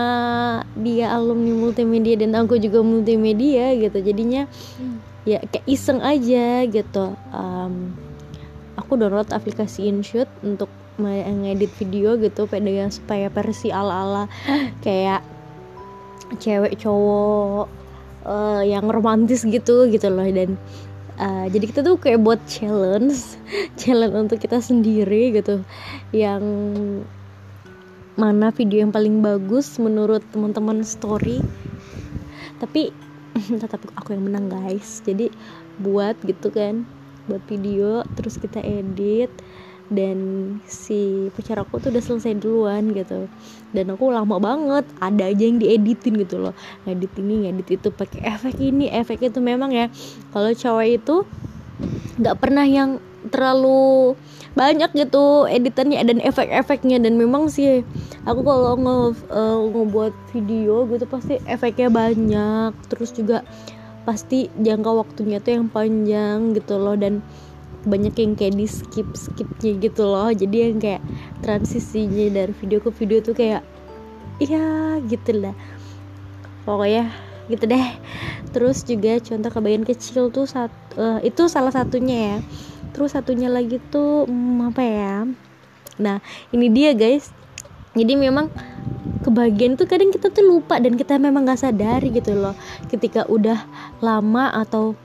dia 0.75 1.13
alumni 1.15 1.53
multimedia 1.55 2.19
dan 2.19 2.35
aku 2.35 2.59
juga 2.59 2.83
multimedia 2.83 3.77
gitu. 3.77 3.99
Jadinya 4.01 4.49
hmm 4.49 5.02
ya 5.23 5.39
kayak 5.43 5.67
iseng 5.67 6.01
aja 6.03 6.67
gitu. 6.67 7.15
Um, 7.31 7.95
aku 8.75 8.99
download 8.99 9.31
aplikasi 9.31 9.87
InShoot 9.91 10.29
untuk 10.43 10.69
mengedit 11.01 11.73
video 11.81 12.21
gitu 12.21 12.45
dengan 12.51 12.93
supaya 12.93 13.33
versi 13.33 13.73
ala-ala. 13.73 14.29
Kayak 14.85 15.25
cewek 16.41 16.81
cowok 16.81 17.69
uh, 18.25 18.63
yang 18.65 18.89
romantis 18.89 19.45
gitu 19.45 19.89
gitu 19.89 20.09
loh. 20.13 20.29
Dan 20.29 20.57
uh, 21.21 21.47
jadi 21.49 21.65
kita 21.69 21.81
tuh 21.85 21.97
kayak 22.01 22.21
buat 22.21 22.41
challenge 22.49 23.37
challenge 23.81 24.17
untuk 24.17 24.39
kita 24.41 24.61
sendiri 24.61 25.33
gitu. 25.33 25.65
Yang 26.13 26.45
mana 28.13 28.53
video 28.53 28.85
yang 28.85 28.93
paling 28.93 29.25
bagus 29.25 29.81
menurut 29.81 30.21
teman-teman 30.33 30.85
story. 30.85 31.41
Tapi 32.61 32.93
tetap 33.63 33.89
aku 33.97 34.17
yang 34.17 34.25
menang 34.27 34.49
guys. 34.49 35.01
Jadi 35.05 35.33
buat 35.81 36.21
gitu 36.25 36.53
kan 36.53 36.89
buat 37.23 37.47
video 37.47 38.03
terus 38.19 38.35
kita 38.35 38.59
edit 38.59 39.31
dan 39.93 40.19
si 40.65 41.29
pacar 41.37 41.61
aku 41.63 41.77
tuh 41.79 41.93
udah 41.93 42.03
selesai 42.03 42.33
duluan 42.41 42.97
gitu. 42.97 43.29
Dan 43.77 43.93
aku 43.93 44.09
lama 44.09 44.41
banget 44.41 44.89
ada 44.99 45.29
aja 45.29 45.45
yang 45.45 45.61
dieditin 45.61 46.17
gitu 46.17 46.41
loh. 46.41 46.57
Ngedit 46.89 47.13
ini 47.21 47.49
ngedit 47.49 47.69
itu 47.81 47.89
pakai 47.93 48.25
efek 48.25 48.57
ini 48.59 48.89
efek 48.89 49.21
itu 49.21 49.39
memang 49.45 49.71
ya. 49.71 49.93
Kalau 50.33 50.51
cowok 50.51 50.87
itu 50.89 51.17
nggak 52.19 52.37
pernah 52.41 52.65
yang 52.65 53.05
terlalu 53.31 54.17
banyak 54.53 54.93
gitu 54.93 55.47
editannya 55.49 56.03
dan 56.03 56.19
efek-efeknya. 56.19 56.99
Dan 56.99 57.21
memang 57.21 57.47
sih 57.53 57.87
aku 58.27 58.41
kalau 58.43 58.75
nge 58.77 58.97
uh, 59.31 59.59
ngebuat 59.71 60.15
video 60.35 60.89
gitu 60.91 61.05
pasti 61.07 61.39
efeknya 61.47 61.89
banyak. 61.93 62.73
Terus 62.91 63.15
juga 63.15 63.47
pasti 64.03 64.51
jangka 64.59 64.91
waktunya 64.91 65.39
tuh 65.39 65.63
yang 65.63 65.67
panjang 65.71 66.57
gitu 66.57 66.75
loh. 66.81 66.99
Dan 66.99 67.23
banyak 67.83 68.15
yang 68.15 68.39
kayak 68.39 68.55
di 68.59 68.67
skip 68.67 69.07
skipnya 69.15 69.79
gitu 69.79 70.03
loh. 70.07 70.31
Jadi 70.35 70.57
yang 70.71 70.79
kayak 70.83 71.03
transisinya 71.43 72.43
dari 72.43 72.53
video 72.59 72.79
ke 72.83 72.91
video 72.91 73.19
tuh 73.23 73.35
kayak 73.39 73.63
iya 74.43 74.99
gitu 75.07 75.39
lah. 75.39 75.55
Pokoknya 76.67 77.11
gitu 77.51 77.67
deh. 77.67 77.89
Terus 78.53 78.85
juga 78.85 79.17
contoh 79.19 79.51
kebagian 79.51 79.85
kecil 79.89 80.29
tuh 80.29 80.45
saat 80.45 80.71
uh, 81.01 81.19
itu 81.25 81.49
salah 81.49 81.73
satunya 81.73 82.17
ya 82.17 82.39
terus 82.93 83.17
satunya 83.17 83.49
lagi 83.49 83.81
tuh 83.91 84.29
hmm, 84.29 84.73
apa 84.73 84.83
ya? 84.85 85.17
Nah 85.99 86.21
ini 86.55 86.69
dia 86.69 86.93
guys. 86.93 87.33
Jadi 87.93 88.17
memang 88.17 88.49
kebagian 89.21 89.77
tuh 89.77 89.85
kadang 89.85 90.09
kita 90.09 90.33
tuh 90.33 90.45
lupa 90.49 90.81
dan 90.81 90.97
kita 90.97 91.21
memang 91.21 91.45
gak 91.45 91.61
sadari 91.61 92.09
gitu 92.09 92.33
loh. 92.33 92.57
Ketika 92.89 93.29
udah 93.29 93.69
lama 94.01 94.49
atau 94.49 94.97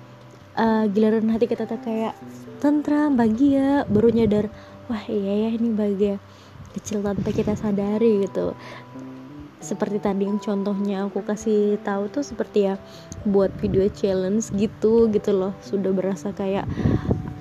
uh, 0.56 0.88
giliran 0.88 1.28
hati 1.32 1.52
kita 1.52 1.68
tuh 1.68 1.80
kayak 1.84 2.16
tentram 2.64 3.14
bahagia 3.14 3.86
baru 3.86 4.10
nyadar 4.10 4.50
wah 4.88 5.04
iya 5.12 5.48
ya 5.48 5.50
ini 5.56 5.70
bahagia. 5.76 6.16
Kecil 6.74 7.04
tanpa 7.04 7.30
kita 7.36 7.60
sadari 7.60 8.24
gitu. 8.24 8.56
Seperti 9.58 9.98
tadi 10.00 10.30
yang 10.30 10.40
contohnya 10.40 11.10
aku 11.10 11.26
kasih 11.26 11.82
tahu 11.82 12.08
tuh 12.08 12.22
seperti 12.22 12.72
ya 12.72 12.76
buat 13.26 13.52
video 13.60 13.90
challenge 13.92 14.54
gitu 14.56 15.12
gitu 15.12 15.32
loh. 15.34 15.52
Sudah 15.60 15.92
berasa 15.92 16.32
kayak 16.32 16.70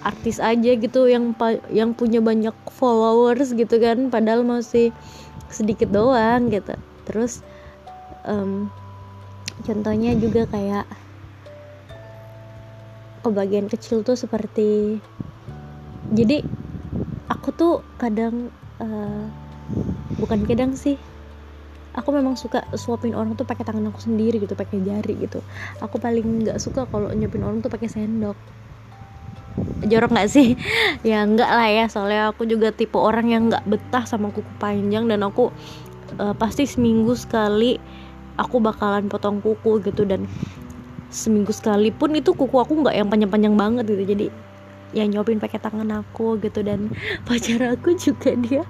artis 0.06 0.38
aja 0.38 0.78
gitu 0.78 1.10
yang 1.10 1.34
yang 1.74 1.90
punya 1.90 2.22
banyak 2.22 2.54
followers 2.70 3.50
gitu 3.58 3.82
kan 3.82 4.06
padahal 4.06 4.46
masih 4.46 4.94
sedikit 5.50 5.90
doang 5.90 6.46
gitu. 6.54 6.78
Terus 7.10 7.42
um, 8.22 8.70
contohnya 9.66 10.14
juga 10.14 10.46
kayak 10.46 10.86
kebagian 13.26 13.66
kecil 13.66 14.06
tuh 14.06 14.14
seperti 14.14 15.02
jadi 16.14 16.46
aku 17.26 17.50
tuh 17.50 17.82
kadang 17.98 18.54
uh, 18.78 19.26
bukan 20.22 20.46
kadang 20.46 20.78
sih 20.78 20.94
aku 21.98 22.14
memang 22.14 22.38
suka 22.38 22.62
suapin 22.78 23.18
orang 23.18 23.34
tuh 23.34 23.42
pakai 23.42 23.66
tangan 23.66 23.90
aku 23.90 23.98
sendiri 24.06 24.38
gitu 24.38 24.54
pakai 24.54 24.78
jari 24.84 25.16
gitu. 25.18 25.42
Aku 25.82 25.98
paling 25.98 26.46
nggak 26.46 26.62
suka 26.62 26.86
kalau 26.86 27.10
nyupin 27.10 27.42
orang 27.42 27.58
tuh 27.64 27.72
pakai 27.72 27.90
sendok 27.90 28.38
jorok 29.84 30.16
nggak 30.16 30.30
sih? 30.30 30.56
Ya 31.08 31.22
enggak 31.22 31.50
lah 31.52 31.68
ya. 31.68 31.84
Soalnya 31.90 32.32
aku 32.32 32.48
juga 32.48 32.72
tipe 32.72 32.96
orang 32.96 33.26
yang 33.28 33.42
nggak 33.52 33.64
betah 33.68 34.04
sama 34.08 34.32
kuku 34.32 34.48
panjang 34.56 35.04
dan 35.10 35.20
aku 35.26 35.52
uh, 36.16 36.34
pasti 36.36 36.64
seminggu 36.64 37.12
sekali 37.12 37.76
aku 38.40 38.60
bakalan 38.60 39.08
potong 39.08 39.40
kuku 39.44 39.84
gitu 39.84 40.04
dan 40.08 40.24
seminggu 41.08 41.54
sekali 41.54 41.94
pun 41.94 42.12
itu 42.12 42.34
kuku 42.34 42.56
aku 42.58 42.82
nggak 42.84 42.96
yang 42.96 43.08
panjang-panjang 43.08 43.54
banget 43.54 43.84
gitu. 43.88 44.04
Jadi 44.04 44.26
ya 44.96 45.04
nyopin 45.04 45.36
pakai 45.36 45.60
tangan 45.60 46.00
aku 46.00 46.40
gitu. 46.40 46.64
Dan 46.64 46.88
pacar 47.28 47.76
aku 47.76 47.92
juga 48.00 48.32
dia 48.32 48.64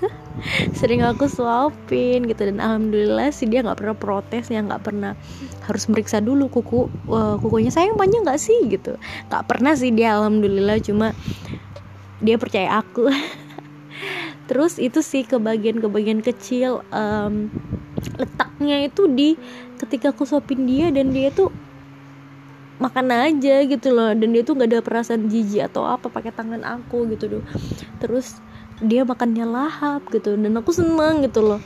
sering 0.78 1.00
aku 1.00 1.24
suapin 1.32 2.28
gitu. 2.28 2.44
Dan 2.44 2.60
alhamdulillah 2.60 3.32
sih 3.32 3.48
dia 3.48 3.64
nggak 3.64 3.80
pernah 3.80 3.96
protes 3.96 4.52
ya 4.52 4.60
nggak 4.60 4.84
pernah 4.84 5.16
harus 5.64 5.88
meriksa 5.88 6.20
dulu 6.20 6.52
kuku 6.52 6.92
uh, 7.08 7.40
kukunya. 7.40 7.72
Sayang 7.72 7.96
panjang 7.96 8.28
nggak 8.28 8.40
sih 8.40 8.68
gitu. 8.68 9.00
Nggak 9.32 9.44
pernah 9.48 9.72
sih 9.72 9.88
dia 9.96 10.20
alhamdulillah. 10.20 10.76
Cuma 10.84 11.16
dia 12.20 12.36
percaya 12.36 12.84
aku. 12.84 13.08
Terus 14.52 14.78
itu 14.78 15.02
sih 15.02 15.26
kebagian-kebagian 15.26 16.22
kecil 16.22 16.86
um, 16.94 17.50
letaknya 18.14 18.86
itu 18.86 19.10
di 19.10 19.34
ketika 19.82 20.14
aku 20.14 20.22
suapin 20.22 20.64
dia 20.64 20.94
dan 20.94 21.10
dia 21.10 21.34
tuh 21.34 21.50
makan 22.76 23.06
aja 23.12 23.64
gitu 23.64 23.88
loh. 23.92 24.12
Dan 24.12 24.32
dia 24.32 24.42
tuh 24.44 24.56
nggak 24.56 24.70
ada 24.72 24.80
perasaan 24.84 25.28
jijik 25.28 25.68
atau 25.72 25.88
apa 25.88 26.08
pakai 26.08 26.32
tangan 26.32 26.62
aku 26.64 27.08
gitu 27.12 27.40
loh 27.40 27.44
terus 27.98 28.38
dia 28.84 29.08
makannya 29.08 29.48
lahap 29.48 30.04
gitu 30.12 30.36
dan 30.36 30.52
aku 30.60 30.68
seneng 30.68 31.24
gitu 31.24 31.40
loh. 31.40 31.60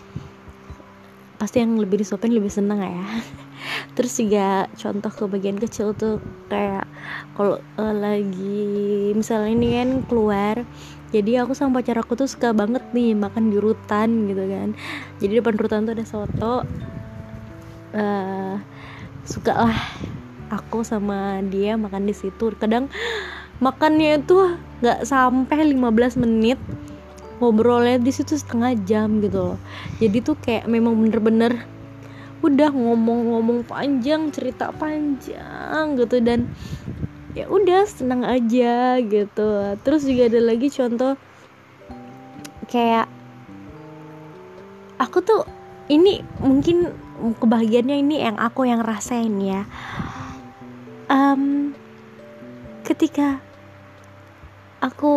Pasti 1.42 1.58
yang 1.58 1.74
lebih 1.80 1.98
disuapin 2.04 2.30
lebih 2.30 2.52
seneng 2.52 2.84
ya. 2.84 3.02
Terus 3.98 4.14
juga 4.14 4.70
contoh 4.76 5.10
ke 5.10 5.24
bagian 5.26 5.58
kecil 5.58 5.96
tuh 5.96 6.22
kayak 6.46 6.86
kalau 7.34 7.58
uh, 7.80 7.94
lagi 7.96 9.10
misalnya 9.16 9.50
ini 9.50 9.68
kan 9.74 9.90
keluar 10.06 10.56
jadi 11.10 11.42
aku 11.42 11.58
sama 11.58 11.82
pacar 11.82 11.98
aku 11.98 12.14
tuh 12.14 12.30
suka 12.30 12.54
banget 12.54 12.86
nih 12.94 13.18
makan 13.18 13.50
di 13.50 13.58
rutan 13.58 14.30
gitu 14.30 14.44
kan. 14.46 14.68
Jadi 15.18 15.32
depan 15.42 15.58
rutan 15.58 15.88
tuh 15.88 15.94
ada 15.98 16.06
soto 16.06 16.54
uh, 17.98 18.54
suka 19.26 19.52
lah 19.56 19.80
aku 20.50 20.82
sama 20.82 21.38
dia 21.46 21.78
makan 21.78 22.10
di 22.10 22.14
situ. 22.14 22.52
Kadang 22.58 22.90
makannya 23.62 24.20
itu 24.20 24.58
nggak 24.82 25.06
sampai 25.06 25.72
15 25.72 26.20
menit. 26.20 26.58
Ngobrolnya 27.40 27.96
di 27.96 28.12
situ 28.12 28.36
setengah 28.36 28.76
jam 28.84 29.22
gitu 29.24 29.54
loh. 29.54 29.58
Jadi 29.96 30.20
tuh 30.20 30.36
kayak 30.36 30.68
memang 30.68 30.92
bener-bener 31.00 31.64
udah 32.44 32.68
ngomong-ngomong 32.68 33.64
panjang 33.64 34.28
cerita 34.28 34.74
panjang 34.76 35.96
gitu. 35.96 36.20
Dan 36.20 36.52
ya 37.32 37.48
udah 37.48 37.88
senang 37.88 38.26
aja 38.26 39.00
gitu. 39.00 39.78
Terus 39.80 40.04
juga 40.04 40.28
ada 40.28 40.40
lagi 40.42 40.68
contoh 40.68 41.16
kayak 42.68 43.08
aku 45.00 45.24
tuh 45.24 45.42
ini 45.90 46.22
mungkin 46.38 46.92
kebahagiaannya 47.40 47.96
ini 48.04 48.16
yang 48.22 48.36
aku 48.38 48.68
yang 48.68 48.80
rasain 48.84 49.40
ya 49.42 49.66
um, 51.10 51.74
ketika 52.86 53.42
aku 54.80 55.14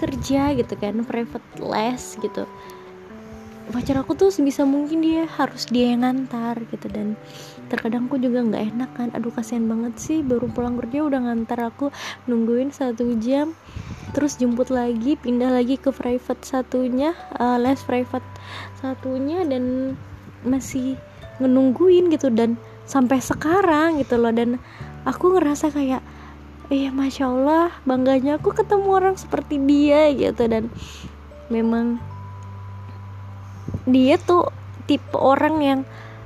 kerja 0.00 0.56
gitu 0.56 0.74
kan 0.78 1.04
private 1.04 1.46
les 1.60 2.16
gitu 2.22 2.48
pacar 3.70 3.94
aku 4.02 4.18
tuh 4.18 4.34
sebisa 4.34 4.66
mungkin 4.66 5.00
dia 5.00 5.24
harus 5.24 5.70
dia 5.70 5.94
yang 5.94 6.02
ngantar 6.02 6.60
gitu. 6.68 6.90
Dan 6.90 7.14
terkadang 7.70 8.10
aku 8.10 8.18
juga 8.18 8.42
nggak 8.42 8.64
enak 8.74 8.90
kan. 8.98 9.08
Aduh 9.14 9.30
kasihan 9.30 9.64
banget 9.70 9.94
sih 9.96 10.18
baru 10.20 10.50
pulang 10.50 10.76
kerja 10.82 11.06
udah 11.06 11.20
ngantar 11.30 11.72
aku 11.72 11.94
nungguin 12.26 12.74
satu 12.74 13.16
jam 13.22 13.54
terus 14.12 14.36
jemput 14.36 14.68
lagi 14.68 15.16
pindah 15.16 15.48
lagi 15.48 15.80
ke 15.80 15.88
private 15.88 16.44
satunya 16.44 17.16
uh, 17.40 17.56
les 17.56 17.80
private 17.80 18.26
satunya 18.82 19.46
dan 19.46 19.96
masih 20.42 21.00
menungguin 21.38 22.12
gitu. 22.12 22.28
Dan 22.28 22.60
sampai 22.88 23.18
sekarang 23.22 24.00
gitu 24.00 24.18
loh. 24.18 24.34
Dan 24.34 24.58
aku 25.06 25.38
ngerasa 25.38 25.70
kayak 25.70 26.02
iya 26.72 26.88
masya 26.88 27.28
Allah 27.28 27.68
bangganya 27.84 28.40
aku 28.40 28.54
ketemu 28.56 28.88
orang 28.88 29.16
seperti 29.18 29.60
dia 29.62 30.10
gitu. 30.12 30.46
Dan 30.48 30.68
memang 31.52 32.00
dia 33.86 34.16
tuh 34.20 34.48
tipe 34.86 35.16
orang 35.18 35.56
yang 35.62 35.80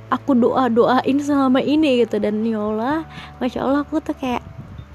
aku 0.07 0.33
doa 0.37 0.71
doain 0.71 1.17
selama 1.19 1.59
ini 1.61 2.05
gitu. 2.05 2.17
Dan 2.21 2.43
ya 2.45 2.61
Allah 2.61 3.05
masya 3.41 3.65
Allah 3.65 3.81
aku 3.85 3.99
tuh 3.99 4.15
kayak 4.17 4.43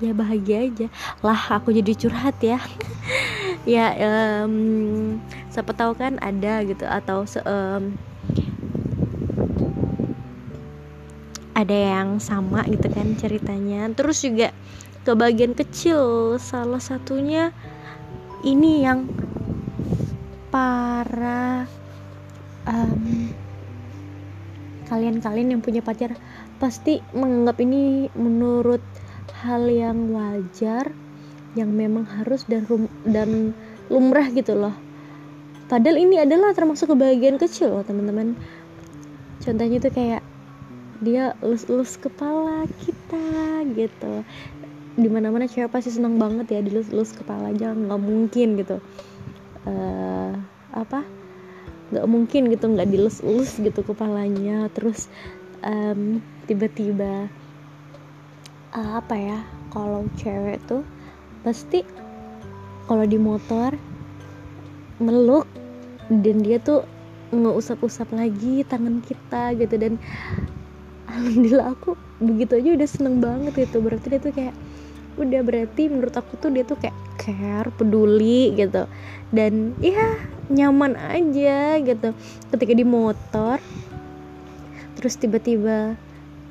ya 0.03 0.11
bahagia 0.11 0.67
aja. 0.67 0.87
Lah 1.23 1.39
aku 1.59 1.71
jadi 1.71 1.93
curhat 1.95 2.39
ya. 2.43 2.59
Ya 3.63 3.95
um, 3.95 5.23
siapa 5.47 5.71
tahu 5.71 5.95
kan 5.95 6.19
ada 6.19 6.67
gitu 6.67 6.83
atau 6.83 7.23
um, 7.47 7.95
ada 11.53 11.77
yang 11.77 12.19
sama 12.19 12.65
gitu 12.69 12.89
kan 12.89 13.17
ceritanya. 13.17 13.89
Terus 13.93 14.25
juga 14.25 14.51
ke 15.03 15.13
bagian 15.13 15.53
kecil 15.53 16.37
salah 16.39 16.81
satunya 16.81 17.51
ini 18.43 18.87
yang 18.87 19.11
para 20.53 21.65
um, 22.69 23.33
kalian-kalian 24.87 25.57
yang 25.57 25.63
punya 25.65 25.81
pacar 25.81 26.15
pasti 26.61 27.01
menganggap 27.17 27.59
ini 27.65 28.13
menurut 28.15 28.83
hal 29.43 29.67
yang 29.67 30.13
wajar 30.15 30.95
yang 31.59 31.73
memang 31.75 32.07
harus 32.07 32.47
dan 32.47 32.65
rum 32.69 32.87
dan 33.05 33.53
lumrah 33.91 34.31
gitu 34.31 34.55
loh. 34.57 34.73
Padahal 35.67 35.99
ini 36.01 36.21
adalah 36.21 36.53
termasuk 36.53 36.93
kebahagiaan 36.93 37.41
kecil 37.41 37.81
teman-teman. 37.83 38.37
Contohnya 39.41 39.81
tuh 39.81 39.93
kayak 39.93 40.23
dia 41.03 41.35
lus-lus 41.43 41.99
kepala 41.99 42.65
kita 42.87 43.67
gitu. 43.75 44.23
Di 44.95 45.09
mana-mana 45.11 45.51
cewek 45.51 45.75
pasti 45.75 45.91
senang 45.91 46.17
banget 46.17 46.55
ya 46.55 46.61
dilus-lus 46.63 47.11
kepala. 47.11 47.51
Aja 47.51 47.75
nggak 47.75 48.01
mungkin 48.01 48.55
gitu. 48.55 48.79
Uh, 49.67 50.39
apa? 50.71 51.03
Nggak 51.91 52.07
mungkin 52.07 52.43
gitu. 52.55 52.71
Nggak 52.71 52.89
dilus-lus 52.95 53.59
gitu 53.59 53.83
kepalanya. 53.83 54.71
Terus 54.71 55.11
um, 55.67 56.23
tiba-tiba 56.47 57.27
uh, 58.79 58.91
apa 59.03 59.15
ya 59.19 59.39
kalau 59.75 60.07
cewek 60.23 60.63
tuh 60.71 60.87
pasti 61.43 61.83
kalau 62.87 63.03
di 63.03 63.19
motor 63.19 63.75
meluk 65.03 65.51
dan 66.07 66.47
dia 66.47 66.63
tuh 66.63 66.87
nggak 67.35 67.59
usap-usap 67.59 68.15
lagi 68.15 68.63
tangan 68.71 69.03
kita 69.03 69.59
gitu. 69.59 69.75
Dan 69.75 69.99
alhamdulillah 71.13 71.77
aku 71.77 71.95
begitu 72.19 72.59
aja 72.59 72.71
udah 72.73 72.89
seneng 72.89 73.17
banget 73.21 73.53
gitu. 73.69 73.85
Berarti 73.85 74.07
dia 74.09 74.21
tuh 74.21 74.33
kayak 74.33 74.55
udah 75.21 75.41
berarti 75.45 75.83
menurut 75.93 76.17
aku 76.17 76.41
tuh 76.41 76.49
dia 76.49 76.65
tuh 76.65 76.81
kayak 76.81 76.97
care 77.21 77.71
peduli 77.77 78.57
gitu. 78.57 78.89
Dan 79.29 79.77
ya 79.85 80.17
nyaman 80.49 80.97
aja 80.97 81.77
gitu. 81.85 82.17
Ketika 82.49 82.73
di 82.73 82.85
motor 82.89 83.61
terus 84.97 85.19
tiba-tiba 85.19 85.99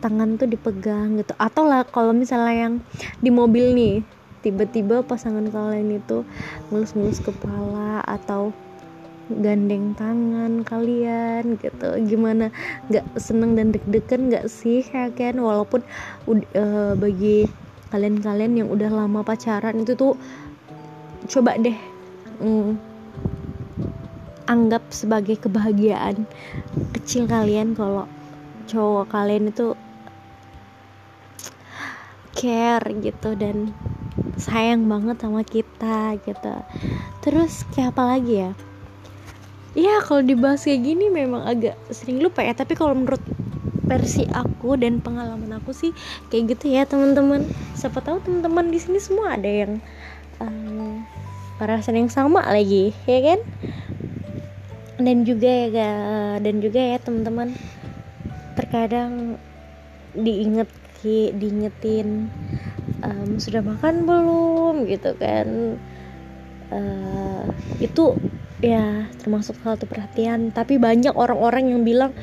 tangan 0.02 0.38
tuh 0.38 0.50
dipegang 0.50 1.18
gitu. 1.18 1.34
Atau 1.38 1.66
lah 1.66 1.86
kalau 1.86 2.14
misalnya 2.14 2.70
yang 2.70 2.74
di 3.22 3.30
mobil 3.34 3.74
nih 3.74 3.96
tiba-tiba 4.42 5.06
pasangan 5.06 5.46
kalian 5.54 6.02
itu 6.02 6.26
ngelus-ngelus 6.74 7.22
kepala 7.22 8.02
atau 8.06 8.50
gandeng 9.40 9.96
tangan 9.96 10.68
kalian 10.68 11.56
gitu. 11.56 11.90
Gimana? 12.04 12.52
Nggak 12.92 13.06
seneng 13.16 13.56
dan 13.56 13.72
deg-degan 13.72 14.28
nggak 14.28 14.52
sih 14.52 14.84
ya 14.84 15.08
kan? 15.16 15.40
Walaupun 15.40 15.80
uh, 16.28 16.94
bagi 17.00 17.48
kalian-kalian 17.92 18.64
yang 18.64 18.68
udah 18.72 18.88
lama 18.88 19.24
pacaran 19.24 19.84
itu 19.84 19.96
tuh 20.00 20.16
coba 21.28 21.60
deh 21.60 21.76
mm, 22.40 22.80
anggap 24.48 24.84
sebagai 24.96 25.36
kebahagiaan 25.38 26.24
kecil 26.96 27.28
kalian 27.28 27.76
kalau 27.76 28.08
cowok 28.72 29.12
kalian 29.12 29.52
itu 29.52 29.76
care 32.32 32.88
gitu 33.04 33.36
dan 33.36 33.76
sayang 34.40 34.88
banget 34.88 35.20
sama 35.22 35.44
kita 35.44 36.16
gitu. 36.24 36.56
Terus 37.22 37.68
kayak 37.76 37.94
apa 37.94 38.04
lagi 38.18 38.34
ya 38.48 38.52
ya 39.72 40.04
kalau 40.04 40.22
dibahas 40.24 40.68
kayak 40.68 40.84
gini 40.84 41.08
memang 41.08 41.48
agak 41.48 41.76
sering 41.92 42.20
lupa 42.20 42.44
ya. 42.44 42.52
Tapi 42.56 42.76
kalau 42.76 42.96
menurut 42.96 43.22
versi 43.92 44.24
aku 44.32 44.80
dan 44.80 45.04
pengalaman 45.04 45.60
aku 45.60 45.76
sih 45.76 45.92
kayak 46.32 46.56
gitu 46.56 46.72
ya 46.72 46.88
teman-teman. 46.88 47.44
Siapa 47.76 48.00
tahu 48.00 48.24
teman-teman 48.24 48.72
di 48.72 48.80
sini 48.80 49.00
semua 49.04 49.36
ada 49.36 49.48
yang 49.52 49.84
um, 50.40 51.04
perasaan 51.60 52.08
yang 52.08 52.12
sama 52.12 52.40
lagi 52.48 52.96
ya 53.04 53.20
kan? 53.20 53.40
Dan 55.02 55.28
juga 55.28 55.50
ya 55.68 55.92
dan 56.40 56.56
juga 56.64 56.80
ya 56.80 56.98
teman-teman. 57.04 57.52
Terkadang 58.56 59.36
diinget 60.16 60.70
diingetin 61.02 62.30
um, 63.02 63.42
sudah 63.42 63.60
makan 63.66 64.08
belum 64.08 64.88
gitu 64.88 65.18
kan? 65.20 65.76
Uh, 66.72 67.44
itu 67.84 68.16
ya 68.62 69.10
termasuk 69.20 69.58
satu 69.66 69.90
perhatian. 69.90 70.54
Tapi 70.54 70.78
banyak 70.78 71.18
orang-orang 71.18 71.74
yang 71.74 71.82
bilang 71.82 72.14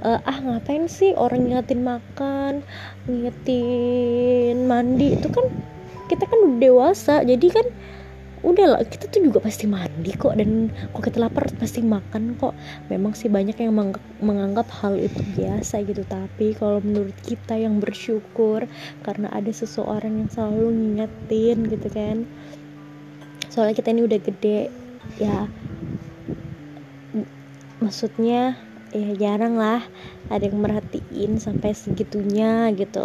e, 0.00 0.08
ah 0.18 0.38
ngapain 0.40 0.88
sih 0.88 1.12
orang 1.14 1.46
ngingetin 1.46 1.84
makan 1.84 2.64
ngingetin 3.06 4.66
mandi? 4.66 5.14
Itu 5.14 5.28
kan 5.28 5.46
kita 6.08 6.24
kan 6.28 6.38
udah 6.42 6.58
dewasa 6.58 7.14
jadi 7.24 7.46
kan 7.48 7.66
udah 8.42 8.74
lah 8.74 8.82
kita 8.82 9.06
tuh 9.06 9.22
juga 9.22 9.38
pasti 9.38 9.70
mandi 9.70 10.10
kok. 10.16 10.34
Dan 10.34 10.72
kok 10.90 11.04
kita 11.04 11.22
lapar 11.22 11.46
pasti 11.60 11.84
makan 11.84 12.40
kok. 12.40 12.56
Memang 12.90 13.14
sih 13.14 13.30
banyak 13.30 13.54
yang 13.60 13.76
menganggap 14.18 14.66
hal 14.82 14.98
itu 14.98 15.22
biasa 15.38 15.86
gitu. 15.86 16.02
Tapi 16.08 16.56
kalau 16.58 16.82
menurut 16.82 17.14
kita 17.22 17.54
yang 17.54 17.78
bersyukur 17.78 18.66
karena 19.06 19.30
ada 19.30 19.52
seseorang 19.54 20.26
yang 20.26 20.28
selalu 20.32 20.74
ngingetin 20.74 21.58
gitu 21.70 21.88
kan. 21.92 22.26
Soalnya 23.52 23.76
kita 23.76 23.92
ini 23.92 24.02
udah 24.08 24.16
gede 24.18 24.81
ya 25.20 25.46
maksudnya 27.82 28.54
ya 28.92 29.10
jarang 29.16 29.56
lah 29.56 29.80
ada 30.28 30.44
yang 30.44 30.60
merhatiin 30.60 31.40
sampai 31.40 31.72
segitunya 31.72 32.70
gitu. 32.76 33.02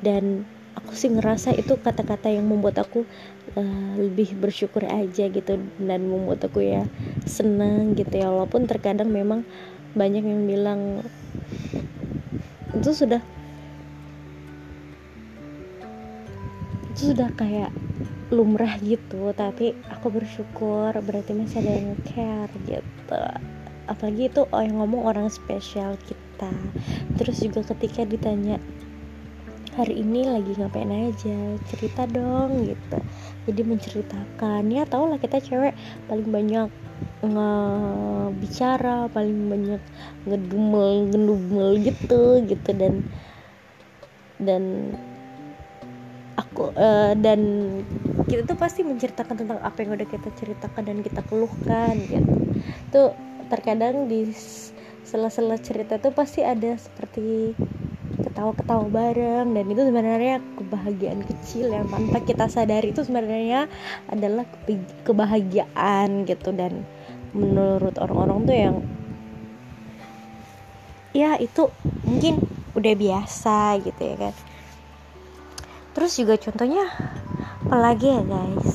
Dan 0.00 0.48
aku 0.78 0.96
sih 0.96 1.12
ngerasa 1.12 1.52
itu 1.58 1.76
kata-kata 1.76 2.30
yang 2.32 2.48
membuat 2.48 2.80
aku 2.80 3.04
uh, 3.58 3.92
lebih 3.98 4.38
bersyukur 4.38 4.86
aja 4.86 5.28
gitu 5.28 5.60
dan 5.82 6.00
membuat 6.06 6.46
aku 6.46 6.62
ya 6.64 6.86
seneng 7.26 7.98
gitu 7.98 8.16
ya. 8.16 8.30
Walaupun 8.30 8.64
terkadang 8.70 9.10
memang 9.10 9.44
banyak 9.92 10.22
yang 10.22 10.46
bilang 10.46 11.02
itu 12.70 12.90
sudah 12.94 13.20
itu 16.94 17.10
sudah 17.10 17.28
kayak 17.34 17.74
lumrah 18.30 18.78
gitu 18.78 19.34
tapi 19.34 19.74
aku 19.90 20.08
bersyukur 20.10 20.94
berarti 21.02 21.34
masih 21.34 21.60
ada 21.62 21.72
yang 21.74 21.98
care 22.06 22.52
gitu. 22.64 23.22
Apalagi 23.90 24.30
itu 24.30 24.46
oh 24.46 24.62
yang 24.62 24.78
ngomong 24.78 25.02
orang 25.02 25.26
spesial 25.26 25.98
kita. 26.06 26.52
Terus 27.18 27.42
juga 27.42 27.66
ketika 27.74 28.06
ditanya 28.06 28.62
hari 29.74 29.98
ini 29.98 30.30
lagi 30.30 30.54
ngapain 30.54 30.90
aja? 30.90 31.58
Cerita 31.66 32.06
dong 32.06 32.70
gitu. 32.70 32.98
Jadi 33.50 33.60
menceritakan 33.66 34.62
ya 34.70 34.86
tau 34.86 35.10
lah 35.10 35.18
kita 35.18 35.42
cewek 35.42 35.74
paling 36.06 36.30
banyak 36.30 36.70
ngebicara 37.20 39.08
paling 39.10 39.50
banyak 39.50 39.82
ngedumel 40.30 41.10
ngedumel 41.10 41.68
gitu 41.82 42.46
gitu. 42.46 42.70
Dan 42.70 43.02
dan 44.38 44.94
uh, 46.76 47.12
dan 47.16 47.40
kita 48.28 48.44
tuh 48.44 48.58
pasti 48.60 48.84
menceritakan 48.84 49.34
tentang 49.40 49.58
apa 49.64 49.80
yang 49.80 49.96
udah 49.96 50.08
kita 50.08 50.28
ceritakan 50.36 50.82
dan 50.84 50.98
kita 51.00 51.24
keluhkan 51.26 51.96
gitu. 52.06 52.34
Tuh 52.92 53.16
terkadang 53.48 54.06
di 54.06 54.30
sela-sela 55.02 55.58
cerita 55.58 55.98
tuh 55.98 56.14
pasti 56.14 56.44
ada 56.44 56.76
seperti 56.78 57.56
ketawa-ketawa 58.20 58.86
bareng 58.86 59.56
dan 59.56 59.64
itu 59.66 59.82
sebenarnya 59.82 60.38
kebahagiaan 60.60 61.24
kecil 61.24 61.72
yang 61.72 61.88
tanpa 61.88 62.22
kita 62.22 62.46
sadari 62.46 62.92
itu 62.92 63.02
sebenarnya 63.02 63.66
adalah 64.12 64.44
kebahagiaan 65.02 66.28
gitu. 66.28 66.52
Dan 66.54 66.84
menurut 67.34 67.96
orang-orang 67.98 68.38
tuh 68.46 68.56
yang 68.56 68.76
ya 71.10 71.34
itu 71.42 71.66
mungkin 72.06 72.38
udah 72.78 72.94
biasa 72.94 73.82
gitu 73.82 74.02
ya 74.14 74.16
kan 74.18 74.34
terus 75.92 76.16
juga 76.18 76.38
contohnya 76.38 76.86
apalagi 77.66 78.06
ya 78.08 78.22
guys? 78.24 78.70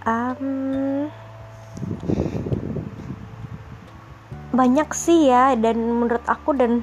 Um, 0.00 1.12
banyak 4.50 4.90
sih 4.92 5.30
ya 5.30 5.54
dan 5.54 5.78
menurut 5.78 6.26
aku 6.26 6.52
dan 6.58 6.82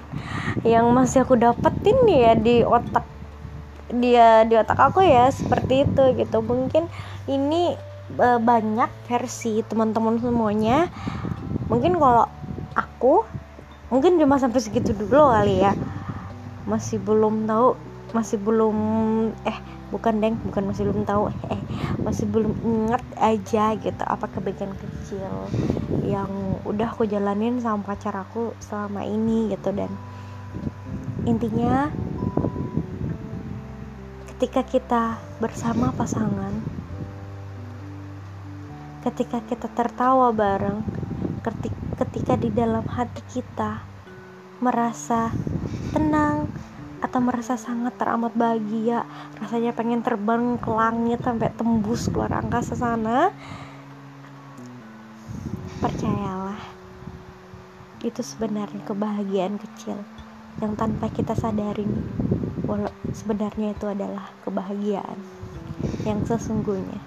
yang 0.63 0.87
masih 0.95 1.27
aku 1.27 1.35
dapetin 1.35 1.99
ya 2.07 2.33
di 2.33 2.63
otak 2.63 3.03
dia 3.91 4.43
di 4.47 4.55
otak 4.55 4.79
aku 4.79 5.03
ya 5.03 5.31
seperti 5.31 5.83
itu 5.87 6.03
gitu. 6.15 6.39
Mungkin 6.43 6.87
ini 7.27 7.75
e, 8.15 8.27
banyak 8.39 8.91
versi 9.07 9.63
teman-teman 9.67 10.19
semuanya. 10.19 10.87
Mungkin 11.67 11.99
kalau 11.99 12.27
aku 12.75 13.27
mungkin 13.91 14.19
cuma 14.19 14.39
sampai 14.39 14.63
segitu 14.63 14.95
dulu 14.95 15.31
kali 15.31 15.63
ya. 15.63 15.75
Masih 16.67 16.99
belum 16.99 17.47
tahu 17.47 17.75
masih 18.15 18.39
belum 18.39 18.77
eh 19.43 19.57
bukan 19.91 20.19
deng 20.23 20.35
bukan 20.47 20.71
masih 20.71 20.87
belum 20.87 21.03
tahu 21.03 21.31
eh 21.51 21.61
masih 22.03 22.25
belum 22.27 22.55
inget 22.63 23.03
aja 23.19 23.75
gitu 23.75 24.03
apa 24.03 24.31
kebaikan 24.31 24.71
kecil 24.75 25.31
yang 26.07 26.31
udah 26.63 26.87
aku 26.87 27.03
jalanin 27.03 27.59
sama 27.59 27.83
pacar 27.83 28.15
aku 28.15 28.55
selama 28.63 29.03
ini 29.03 29.51
gitu. 29.51 29.75
Dan 29.75 29.91
intinya 31.27 31.91
ketika 34.35 34.63
kita 34.63 35.03
bersama 35.43 35.91
pasangan 35.91 36.63
ketika 39.03 39.39
kita 39.43 39.67
tertawa 39.71 40.31
bareng 40.35 40.83
ketika 41.97 42.35
di 42.35 42.51
dalam 42.51 42.83
hati 42.85 43.23
kita 43.31 43.81
merasa 44.59 45.31
tenang 45.95 46.51
atau 46.97 47.19
merasa 47.21 47.55
sangat 47.55 47.93
teramat 47.97 48.33
bahagia 48.33 49.05
rasanya 49.37 49.73
pengen 49.77 50.01
terbang 50.01 50.57
ke 50.57 50.69
langit 50.69 51.21
sampai 51.21 51.53
tembus 51.53 52.09
keluar 52.09 52.33
angkasa 52.33 52.73
sana 52.73 53.29
percayalah 55.77 56.57
itu 58.01 58.21
sebenarnya 58.21 58.81
kebahagiaan 58.85 59.61
kecil 59.61 60.01
yang 60.57 60.73
tanpa 60.73 61.09
kita 61.13 61.37
sadarin 61.37 62.01
walau 62.65 62.89
sebenarnya 63.13 63.77
itu 63.77 63.85
adalah 63.87 64.27
kebahagiaan 64.43 65.21
yang 66.03 66.25
sesungguhnya. 66.25 66.99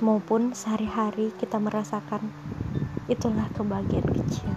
Maupun 0.00 0.56
sehari-hari 0.56 1.34
kita 1.36 1.60
merasakan 1.60 2.24
itulah 3.10 3.50
kebahagiaan 3.52 4.08
kecil 4.16 4.54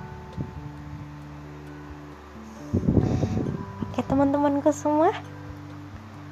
oke 3.94 4.02
teman-temanku 4.10 4.74
semua 4.74 5.14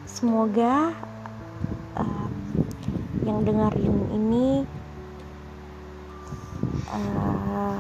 semoga 0.10 0.98
uh, 1.94 2.30
yang 3.22 3.46
dengerin 3.46 4.02
ini 4.18 4.66
uh, 6.90 7.78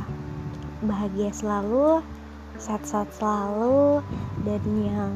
bahagia 0.85 1.33
selalu 1.33 2.05
sehat-sehat 2.61 3.09
selalu 3.17 4.05
dan 4.45 4.61
yang 4.85 5.13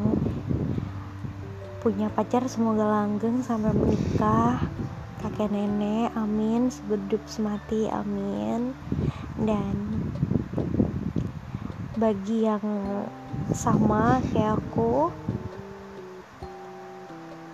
punya 1.86 2.10
pacar 2.10 2.42
semoga 2.50 2.90
langgeng 2.90 3.46
sampai 3.46 3.70
menikah. 3.70 4.58
Kakek 5.22 5.54
nenek 5.54 6.10
amin. 6.18 6.74
Sebedup 6.74 7.22
semati 7.30 7.86
amin. 7.94 8.74
Dan 9.38 10.02
bagi 12.02 12.50
yang 12.50 12.66
sama 13.54 14.24
kayak 14.34 14.58
aku. 14.58 15.14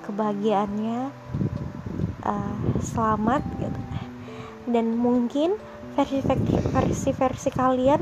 Kebahagiaannya 0.05 1.11
uh, 2.23 2.55
selamat 2.79 3.41
gitu. 3.59 3.79
Dan 4.71 4.95
mungkin 4.95 5.57
versi 5.97 7.11
versi 7.11 7.49
kalian 7.51 8.01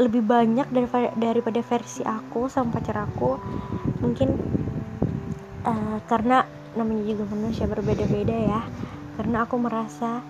lebih 0.00 0.24
banyak 0.24 0.72
daripada 0.72 1.12
daripada 1.12 1.60
versi 1.60 2.00
aku 2.00 2.48
sama 2.48 2.80
pacar 2.80 3.04
aku. 3.04 3.36
Mungkin 4.00 4.28
uh, 5.68 5.98
karena 6.08 6.48
namanya 6.72 7.04
juga 7.12 7.28
manusia 7.28 7.68
berbeda-beda 7.68 8.36
ya. 8.36 8.62
Karena 9.20 9.44
aku 9.44 9.60
merasa 9.60 10.24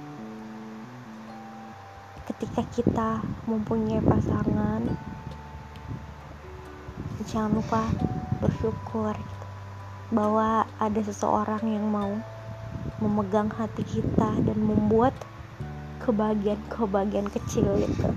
ketika 2.27 2.63
kita 2.75 3.11
mempunyai 3.47 4.03
pasangan 4.03 4.83
jangan 7.27 7.59
lupa 7.59 7.83
bersyukur 8.43 9.15
gitu, 9.15 9.47
bahwa 10.15 10.67
ada 10.83 11.01
seseorang 11.03 11.63
yang 11.67 11.87
mau 11.89 12.13
memegang 12.99 13.51
hati 13.51 13.87
kita 13.87 14.31
dan 14.43 14.59
membuat 14.59 15.15
kebahagiaan-kebahagiaan 16.03 17.31
kecil 17.31 17.67
gitu. 17.79 18.11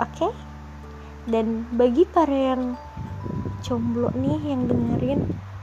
Oke? 0.00 0.28
Okay? 0.28 0.32
dan 1.30 1.62
bagi 1.78 2.02
para 2.10 2.34
yang 2.34 2.74
jomblo 3.62 4.10
nih 4.18 4.42
yang 4.42 4.66
dengerin 4.66 5.20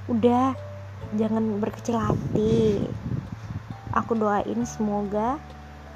udah 0.08 0.56
jangan 1.20 1.60
berkecil 1.60 2.00
hati. 2.00 2.80
Aku 3.92 4.16
doain 4.16 4.64
semoga 4.64 5.42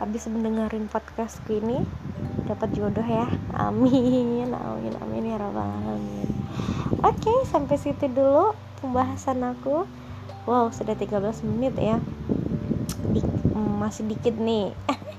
habis 0.01 0.27
mendengarin 0.27 0.91
podcast 0.91 1.39
ini 1.47 1.85
dapat 2.53 2.69
jodoh 2.77 3.03
ya. 3.03 3.25
Amin 3.57 4.53
amin 4.53 4.93
amin 5.01 5.23
ya 5.33 5.41
rabbal 5.41 5.65
alamin. 5.65 6.29
Oke 7.01 7.25
okay, 7.25 7.37
sampai 7.49 7.81
situ 7.81 8.05
dulu 8.07 8.53
pembahasan 8.79 9.41
aku. 9.41 9.89
Wow 10.45 10.69
sudah 10.69 10.93
13 10.93 11.17
menit 11.49 11.73
ya. 11.81 11.97
Di, 13.09 13.19
masih 13.81 14.05
dikit 14.05 14.37
nih. 14.37 14.69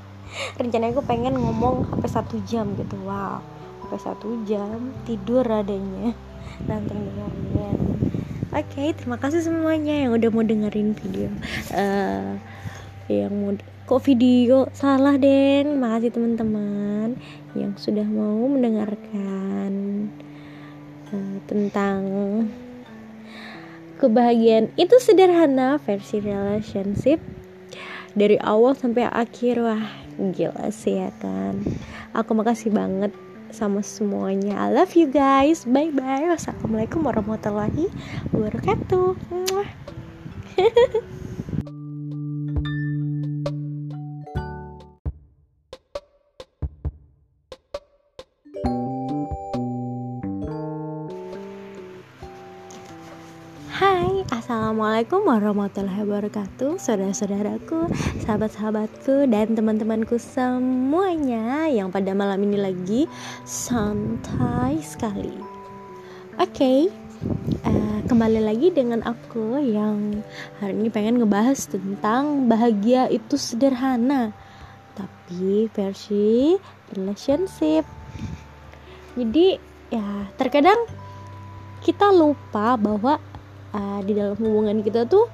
Rencananya 0.58 0.94
aku 0.94 1.02
pengen 1.02 1.34
ngomong 1.34 1.90
sampai 1.90 2.10
satu 2.10 2.38
jam 2.46 2.70
gitu 2.78 2.94
wow. 3.02 3.42
Sampai 3.82 3.98
satu 3.98 4.28
jam 4.46 4.94
tidur 5.02 5.42
adanya. 5.42 6.14
Nanti 6.70 6.94
dengerin 6.94 7.94
oke 8.54 8.70
okay, 8.70 8.94
terima 8.94 9.18
kasih 9.18 9.42
semuanya 9.42 10.06
yang 10.06 10.14
udah 10.14 10.30
mau 10.30 10.46
dengerin 10.46 10.94
video 10.94 11.26
uh, 11.74 12.38
yang 13.08 13.32
mau 13.36 13.52
kok 13.84 14.00
video 14.00 14.64
salah 14.72 15.20
deng? 15.20 15.76
Makasih 15.76 16.16
teman-teman 16.16 17.20
yang 17.52 17.76
sudah 17.76 18.06
mau 18.08 18.48
mendengarkan 18.48 19.72
uh, 21.12 21.36
tentang 21.44 22.00
kebahagiaan. 24.00 24.72
Itu 24.80 24.96
sederhana 24.96 25.76
versi 25.84 26.24
relationship 26.24 27.20
dari 28.16 28.40
awal 28.40 28.72
sampai 28.72 29.04
akhir. 29.04 29.60
Wah 29.60 29.84
gila 30.16 30.72
sih 30.72 31.04
ya 31.04 31.12
kan? 31.20 31.60
Aku 32.16 32.32
makasih 32.32 32.72
banget 32.72 33.12
sama 33.52 33.84
semuanya. 33.84 34.56
I 34.64 34.72
love 34.72 34.96
you 34.96 35.12
guys. 35.12 35.68
Bye 35.68 35.92
bye 35.92 36.32
wassalamualaikum 36.32 37.04
warahmatullahi 37.04 37.92
wabarakatuh 38.32 39.12
Assalamualaikum 53.74 55.26
warahmatullahi 55.26 56.06
wabarakatuh 56.06 56.78
Saudara-saudaraku, 56.78 57.90
sahabat-sahabatku 58.22 59.26
Dan 59.26 59.58
teman-temanku 59.58 60.14
semuanya 60.14 61.66
Yang 61.66 61.90
pada 61.90 62.14
malam 62.14 62.38
ini 62.46 62.54
lagi 62.54 63.10
Santai 63.42 64.78
sekali. 64.78 65.34
Oke 66.38 66.54
okay, 66.54 66.78
uh, 67.66 67.74
eh, 67.74 67.98
Kembali 68.06 68.46
lagi 68.46 68.70
dengan 68.70 69.02
aku 69.02 69.58
Yang 69.58 70.22
hari 70.62 70.78
ini 70.78 70.88
pengen 70.94 71.18
ngebahas 71.18 71.66
tentang 71.66 72.46
Bahagia 72.46 73.10
itu 73.10 73.34
sederhana 73.34 74.30
Tapi 74.94 75.66
versi 75.74 76.54
relationship. 76.94 77.82
Jadi 79.18 79.58
ya 79.90 80.30
terkadang 80.38 80.78
kita 81.82 82.14
lupa 82.14 82.78
bahwa 82.78 83.18
uh, 83.74 84.00
di 84.06 84.14
dalam 84.14 84.38
hubungan 84.38 84.80
kita 84.80 85.04
tuh 85.04 85.26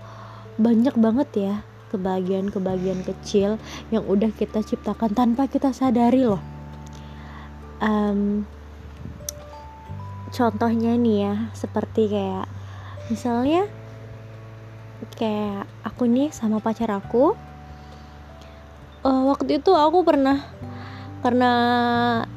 banyak 0.56 0.96
banget 0.96 1.28
ya 1.36 1.54
kebahagiaan-kebahagiaan 1.90 3.02
kecil 3.02 3.58
yang 3.90 4.06
udah 4.06 4.30
kita 4.30 4.62
ciptakan 4.62 5.10
tanpa 5.12 5.50
kita 5.50 5.74
sadari 5.74 6.22
loh. 6.22 6.40
Um, 7.82 8.46
contohnya 10.30 10.94
nih 10.94 11.16
ya, 11.26 11.34
seperti 11.52 12.06
kayak 12.06 12.46
misalnya 13.10 13.66
kayak 15.18 15.66
aku 15.82 16.06
nih 16.06 16.30
sama 16.30 16.62
pacar 16.62 16.94
aku. 16.94 17.34
Uh, 19.02 19.26
waktu 19.32 19.58
itu 19.58 19.72
aku 19.74 20.06
pernah 20.06 20.44
karena 21.24 21.52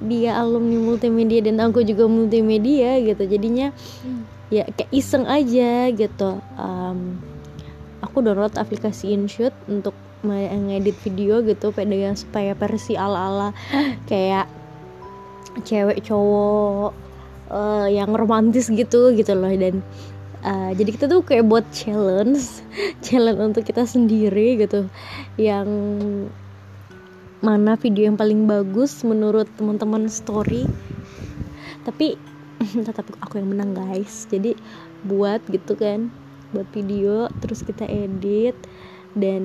dia 0.03 0.35
alumni 0.39 0.79
multimedia 0.79 1.39
dan 1.43 1.59
aku 1.61 1.83
juga 1.87 2.07
multimedia 2.07 2.99
gitu 2.99 3.23
jadinya 3.27 3.71
hmm 4.03 4.32
ya 4.51 4.67
kayak 4.67 4.91
iseng 4.91 5.29
aja 5.29 5.91
gitu. 5.93 6.41
Um, 6.59 7.19
aku 8.03 8.19
download 8.19 8.55
aplikasi 8.59 9.15
InShoot 9.15 9.55
untuk 9.71 9.95
ngedit 10.23 10.95
video 11.03 11.43
gitu 11.43 11.75
dengan 11.75 12.15
supaya 12.15 12.55
versi 12.55 12.95
ala-ala 12.95 13.51
kayak 14.09 14.47
cewek 15.67 15.99
cowok 16.07 16.95
uh, 17.51 17.87
yang 17.91 18.11
romantis 18.11 18.71
gitu 18.71 19.13
gitu 19.15 19.33
loh. 19.35 19.51
Dan 19.51 19.83
uh, 20.43 20.71
jadi 20.75 20.89
kita 20.95 21.05
tuh 21.11 21.21
kayak 21.23 21.47
buat 21.47 21.65
challenge 21.75 22.63
challenge 23.05 23.39
untuk 23.39 23.63
kita 23.67 23.83
sendiri 23.87 24.59
gitu. 24.59 24.87
Yang 25.35 25.69
mana 27.43 27.75
video 27.75 28.07
yang 28.07 28.15
paling 28.15 28.47
bagus 28.47 29.03
menurut 29.03 29.51
teman-teman 29.59 30.07
story. 30.07 30.63
Tapi 31.83 32.15
tetap 32.87 33.11
aku 33.19 33.39
yang 33.39 33.51
menang 33.51 33.75
guys. 33.75 34.25
Jadi 34.31 34.55
buat 35.03 35.43
gitu 35.51 35.75
kan 35.75 36.09
buat 36.53 36.69
video 36.69 37.27
terus 37.41 37.65
kita 37.65 37.89
edit 37.89 38.53
dan 39.13 39.43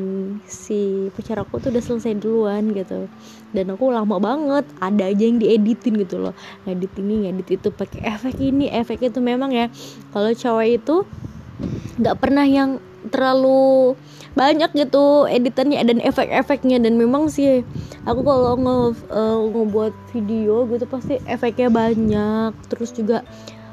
si 0.49 1.09
pacar 1.13 1.45
aku 1.45 1.61
tuh 1.61 1.69
udah 1.69 1.85
selesai 1.85 2.17
duluan 2.17 2.73
gitu. 2.73 3.09
Dan 3.53 3.73
aku 3.73 3.93
lama 3.93 4.17
banget 4.17 4.65
ada 4.81 5.09
aja 5.09 5.25
yang 5.25 5.37
dieditin 5.41 6.01
gitu 6.01 6.17
loh. 6.21 6.33
Ngedit 6.65 6.93
ini 7.01 7.29
ngedit 7.29 7.61
itu 7.61 7.69
pakai 7.69 8.01
efek 8.17 8.37
ini 8.41 8.73
efek 8.73 9.05
itu. 9.05 9.21
Memang 9.21 9.53
ya 9.53 9.69
kalau 10.13 10.33
cowok 10.33 10.67
itu 10.67 10.97
nggak 12.01 12.17
pernah 12.17 12.47
yang 12.49 12.81
terlalu 13.13 13.97
banyak 14.39 14.71
gitu 14.79 15.27
editannya 15.27 15.83
dan 15.83 15.99
efek-efeknya. 15.99 16.79
Dan 16.79 16.95
memang 16.95 17.27
sih 17.27 17.67
aku 18.07 18.23
kalau 18.23 18.55
nge 18.55 18.79
uh, 19.11 19.39
ngebuat 19.51 19.95
video 20.15 20.63
gitu 20.71 20.87
pasti 20.87 21.19
efeknya 21.27 21.69
banyak. 21.75 22.55
Terus 22.71 22.95
juga 22.95 23.27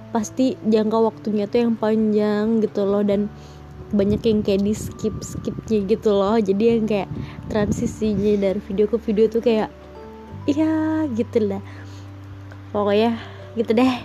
pasti 0.09 0.57
jangka 0.65 0.97
waktunya 0.97 1.45
tuh 1.45 1.69
yang 1.69 1.73
panjang 1.77 2.65
gitu 2.65 2.81
loh. 2.81 3.05
Dan 3.05 3.29
banyak 3.93 4.25
yang 4.25 4.41
kayak 4.41 4.65
di 4.65 4.73
skip 4.73 5.13
skipnya 5.21 5.85
gitu 5.85 6.09
loh. 6.09 6.41
Jadi 6.41 6.63
yang 6.81 6.89
kayak 6.89 7.09
transisinya 7.53 8.49
dari 8.49 8.59
video 8.65 8.89
ke 8.89 8.97
video 8.97 9.29
tuh 9.29 9.45
kayak 9.45 9.69
iya 10.49 11.05
gitu 11.13 11.45
lah. 11.45 11.61
Pokoknya 12.73 13.21
gitu 13.53 13.71
deh. 13.71 13.95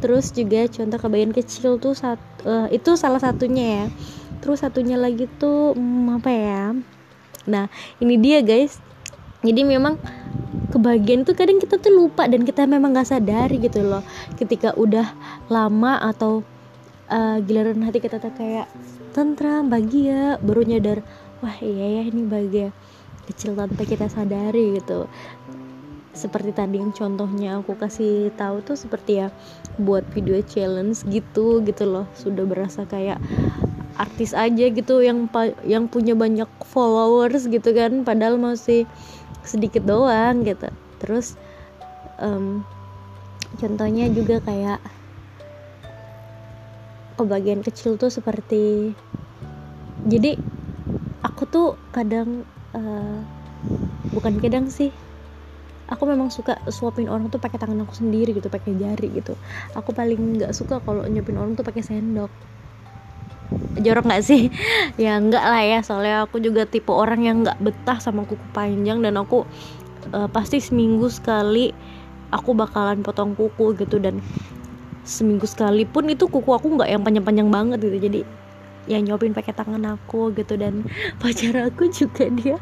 Terus 0.00 0.30
juga 0.30 0.70
contoh 0.70 0.98
kebayan 1.02 1.34
kecil 1.34 1.82
tuh 1.82 1.92
saat 1.92 2.22
uh, 2.46 2.70
itu 2.70 2.94
salah 2.94 3.18
satunya 3.18 3.82
ya 3.82 3.86
terus 4.40 4.62
satunya 4.62 4.96
lagi 5.00 5.28
tuh 5.38 5.72
hmm, 5.76 6.20
apa 6.20 6.30
ya? 6.30 6.64
Nah 7.48 7.70
ini 8.02 8.18
dia 8.20 8.42
guys. 8.42 8.78
Jadi 9.46 9.62
memang 9.62 10.00
kebahagiaan 10.74 11.22
tuh 11.22 11.38
kadang 11.38 11.62
kita 11.62 11.78
tuh 11.78 11.94
lupa 11.94 12.26
dan 12.26 12.42
kita 12.42 12.66
memang 12.66 12.92
nggak 12.92 13.08
sadari 13.08 13.62
gitu 13.62 13.86
loh. 13.86 14.02
Ketika 14.34 14.74
udah 14.74 15.06
lama 15.46 16.02
atau 16.02 16.42
uh, 17.08 17.38
giliran 17.40 17.86
hati 17.86 18.02
kita 18.02 18.18
tuh 18.18 18.34
kayak 18.34 18.66
tentram 19.14 19.72
bahagia 19.72 20.36
baru 20.44 20.66
nyadar 20.66 21.00
wah 21.40 21.56
iya 21.62 22.00
ya 22.00 22.12
ini 22.12 22.26
bahagia. 22.26 22.68
Kecil 23.26 23.58
tanpa 23.58 23.82
kita 23.82 24.06
sadari 24.06 24.78
gitu. 24.78 25.10
Seperti 26.16 26.56
tadi 26.56 26.80
yang 26.80 26.96
contohnya 26.96 27.60
aku 27.60 27.76
kasih 27.76 28.32
tahu 28.40 28.64
tuh 28.64 28.72
seperti 28.72 29.20
ya 29.20 29.28
buat 29.76 30.06
video 30.16 30.40
challenge 30.40 31.04
gitu 31.06 31.60
gitu 31.60 31.84
loh. 31.84 32.08
Sudah 32.16 32.48
berasa 32.48 32.88
kayak 32.88 33.20
artis 33.96 34.36
aja 34.36 34.68
gitu 34.68 35.00
yang 35.00 35.28
yang 35.64 35.88
punya 35.88 36.12
banyak 36.12 36.48
followers 36.68 37.48
gitu 37.48 37.72
kan 37.72 38.04
padahal 38.04 38.36
masih 38.36 38.84
sedikit 39.42 39.84
doang 39.84 40.44
gitu. 40.44 40.68
Terus 41.00 41.36
um, 42.20 42.64
contohnya 43.56 44.08
juga 44.12 44.40
kayak 44.44 44.80
kebagian 47.16 47.64
kecil 47.64 47.96
tuh 47.96 48.12
seperti 48.12 48.92
jadi 50.04 50.36
aku 51.24 51.48
tuh 51.48 51.68
kadang 51.90 52.44
uh, 52.76 53.18
bukan 54.12 54.36
kadang 54.38 54.68
sih 54.68 54.92
aku 55.88 56.04
memang 56.04 56.28
suka 56.28 56.60
suapin 56.68 57.08
orang 57.08 57.32
tuh 57.32 57.40
pakai 57.40 57.56
tangan 57.56 57.86
aku 57.86 57.94
sendiri 57.96 58.34
gitu 58.34 58.50
pakai 58.50 58.74
jari 58.74 59.08
gitu. 59.16 59.38
Aku 59.72 59.94
paling 59.94 60.38
nggak 60.38 60.52
suka 60.52 60.82
kalau 60.82 61.06
nyupin 61.06 61.38
orang 61.38 61.54
tuh 61.54 61.64
pakai 61.64 61.82
sendok 61.82 62.30
jorok 63.80 64.04
nggak 64.08 64.24
sih? 64.24 64.48
Ya 65.02 65.20
nggak 65.20 65.44
lah 65.44 65.62
ya. 65.62 65.78
Soalnya 65.84 66.24
aku 66.24 66.40
juga 66.40 66.64
tipe 66.64 66.90
orang 66.90 67.20
yang 67.22 67.36
nggak 67.44 67.60
betah 67.60 67.98
sama 68.00 68.24
kuku 68.24 68.42
panjang 68.56 69.04
dan 69.04 69.20
aku 69.20 69.44
uh, 70.12 70.28
pasti 70.30 70.62
seminggu 70.62 71.06
sekali 71.12 71.70
aku 72.32 72.56
bakalan 72.56 73.04
potong 73.04 73.36
kuku 73.36 73.76
gitu 73.78 74.02
dan 74.02 74.18
seminggu 75.06 75.46
sekali 75.46 75.86
pun 75.86 76.10
itu 76.10 76.26
kuku 76.26 76.50
aku 76.50 76.74
nggak 76.74 76.90
yang 76.90 77.02
panjang-panjang 77.06 77.48
banget 77.52 77.78
gitu. 77.84 77.98
Jadi 78.00 78.20
ya 78.86 79.02
nyopin 79.02 79.34
pakai 79.34 79.52
tangan 79.52 79.98
aku 79.98 80.30
gitu 80.34 80.54
dan 80.54 80.86
pacar 81.20 81.70
aku 81.70 81.90
juga 81.90 82.30
dia 82.30 82.56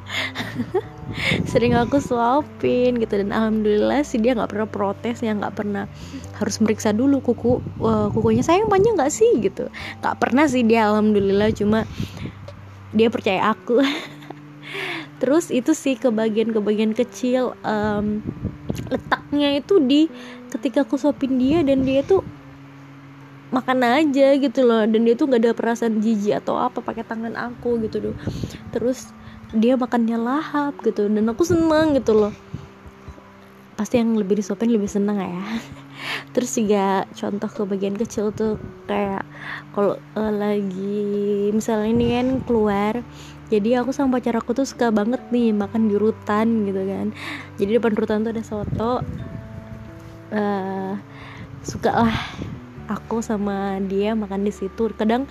sering 1.50 1.76
aku 1.76 2.00
suapin 2.00 2.98
gitu. 2.98 3.14
Dan 3.20 3.30
alhamdulillah 3.30 4.02
sih 4.02 4.18
dia 4.18 4.34
nggak 4.34 4.50
pernah 4.50 4.68
protes 4.68 5.20
ya 5.20 5.36
nggak 5.36 5.54
pernah 5.54 5.84
harus 6.40 6.56
meriksa 6.58 6.90
dulu 6.90 7.20
kuku 7.20 7.60
uh, 7.84 8.08
kukunya. 8.10 8.42
Sayang 8.42 8.72
panjang 8.72 8.96
nggak 8.98 9.12
sih 9.12 9.30
gitu. 9.38 9.68
Nggak 10.02 10.16
pernah 10.18 10.44
sih 10.48 10.64
dia 10.66 10.90
alhamdulillah. 10.90 11.52
Cuma 11.54 11.86
dia 12.96 13.08
percaya 13.12 13.54
aku. 13.54 13.84
Terus 15.22 15.48
itu 15.48 15.72
sih 15.72 15.94
kebagian-kebagian 15.96 16.92
kecil 16.92 17.54
um, 17.62 18.20
letaknya 18.90 19.62
itu 19.62 19.78
di 19.78 20.10
ketika 20.50 20.82
aku 20.82 20.98
suapin 20.98 21.38
dia 21.38 21.62
dan 21.62 21.86
dia 21.86 22.02
tuh 22.02 22.22
makan 23.54 23.78
aja 23.86 24.34
gitu 24.34 24.60
loh. 24.66 24.82
Dan 24.84 25.06
dia 25.06 25.14
tuh 25.14 25.30
nggak 25.30 25.40
ada 25.40 25.52
perasaan 25.54 26.02
jijik 26.02 26.42
atau 26.42 26.58
apa 26.58 26.82
pakai 26.82 27.06
tangan 27.06 27.38
aku 27.38 27.78
gitu 27.86 28.10
loh 28.10 28.16
terus 28.74 29.14
dia 29.54 29.78
makannya 29.78 30.18
lahap 30.18 30.74
gitu. 30.82 31.06
Dan 31.06 31.30
aku 31.30 31.46
seneng 31.46 31.94
gitu 31.94 32.12
loh. 32.18 32.34
Pasti 33.78 34.02
yang 34.02 34.18
lebih 34.18 34.42
disuapin 34.42 34.74
lebih 34.74 34.90
seneng 34.90 35.22
ya. 35.22 35.38
Terus 36.34 36.50
juga 36.58 37.06
contoh 37.14 37.46
ke 37.46 37.62
bagian 37.64 37.94
kecil 37.94 38.34
tuh 38.34 38.58
kayak 38.90 39.22
kalau 39.72 39.94
uh, 40.18 40.32
lagi 40.34 41.48
misalnya 41.54 41.90
ini 41.90 42.06
kan 42.18 42.28
keluar 42.44 42.94
jadi 43.48 43.80
aku 43.80 43.94
sama 43.94 44.18
pacar 44.18 44.34
aku 44.40 44.56
tuh 44.56 44.66
suka 44.66 44.90
banget 44.90 45.22
nih 45.30 45.54
makan 45.54 45.86
di 45.86 45.94
rutan 45.94 46.66
gitu 46.66 46.82
kan. 46.82 47.06
Jadi 47.60 47.70
depan 47.78 47.92
rutan 47.94 48.26
tuh 48.26 48.32
ada 48.34 48.42
soto 48.42 48.92
uh, 50.34 50.92
suka 51.62 51.90
lah 51.92 52.18
aku 52.88 53.20
sama 53.24 53.80
dia 53.84 54.12
makan 54.12 54.44
di 54.44 54.52
situ. 54.52 54.90
Kadang 54.94 55.28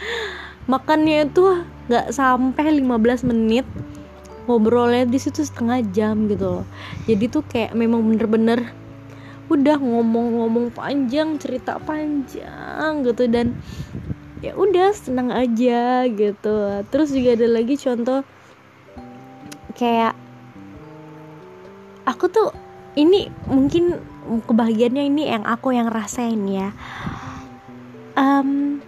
makannya 0.65 1.27
itu 1.27 1.63
nggak 1.89 2.13
sampai 2.13 2.79
15 2.81 3.29
menit. 3.29 3.65
Ngobrolnya 4.43 5.07
di 5.07 5.19
situ 5.19 5.43
setengah 5.43 5.79
jam 5.95 6.27
gitu 6.27 6.61
loh. 6.61 6.65
Jadi 7.07 7.25
tuh 7.31 7.43
kayak 7.47 7.71
memang 7.75 8.03
bener-bener 8.03 8.75
udah 9.47 9.79
ngomong-ngomong 9.79 10.75
panjang 10.75 11.39
cerita 11.39 11.79
panjang 11.79 13.07
gitu. 13.07 13.23
Dan 13.31 13.55
ya 14.43 14.51
udah 14.59 14.91
senang 14.91 15.31
aja 15.31 16.03
gitu. 16.11 16.83
Terus 16.91 17.15
juga 17.15 17.39
ada 17.39 17.47
lagi 17.47 17.79
contoh 17.79 18.27
kayak 19.79 20.13
aku 22.03 22.27
tuh 22.29 22.49
ini 22.99 23.31
mungkin 23.49 23.97
kebahagiaannya 24.23 25.03
ini 25.07 25.23
yang 25.33 25.43
aku 25.43 25.73
yang 25.73 25.89
rasain 25.89 26.45
ya 26.47 26.71
um, 28.17 28.79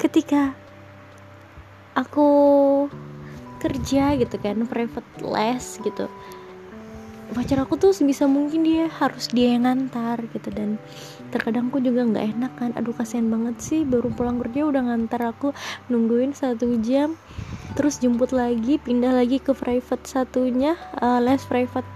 ketika 0.00 0.56
aku 1.98 2.28
kerja 3.60 4.16
gitu 4.16 4.36
kan 4.40 4.64
private 4.64 5.08
les 5.20 5.64
gitu 5.84 6.08
pacar 7.30 7.62
aku 7.62 7.78
tuh 7.78 7.94
sebisa 7.94 8.26
mungkin 8.26 8.66
dia 8.66 8.90
harus 8.90 9.30
dia 9.30 9.54
yang 9.54 9.62
ngantar 9.66 10.18
gitu. 10.34 10.50
Dan 10.50 10.82
terkadang 11.30 11.70
aku 11.70 11.78
juga 11.78 12.02
nggak 12.02 12.26
enak 12.36 12.52
kan. 12.58 12.70
Aduh 12.74 12.94
kasihan 12.94 13.30
banget 13.30 13.56
sih 13.62 13.80
baru 13.86 14.10
pulang 14.10 14.42
kerja 14.42 14.66
udah 14.66 14.82
ngantar 14.90 15.30
aku 15.30 15.54
nungguin 15.88 16.34
satu 16.34 16.78
jam 16.82 17.14
terus 17.78 18.02
jemput 18.02 18.34
lagi 18.34 18.82
pindah 18.82 19.14
lagi 19.14 19.38
ke 19.38 19.54
private 19.54 20.02
satunya 20.02 20.74
uh, 20.98 21.22
les 21.22 21.38
private 21.46 21.86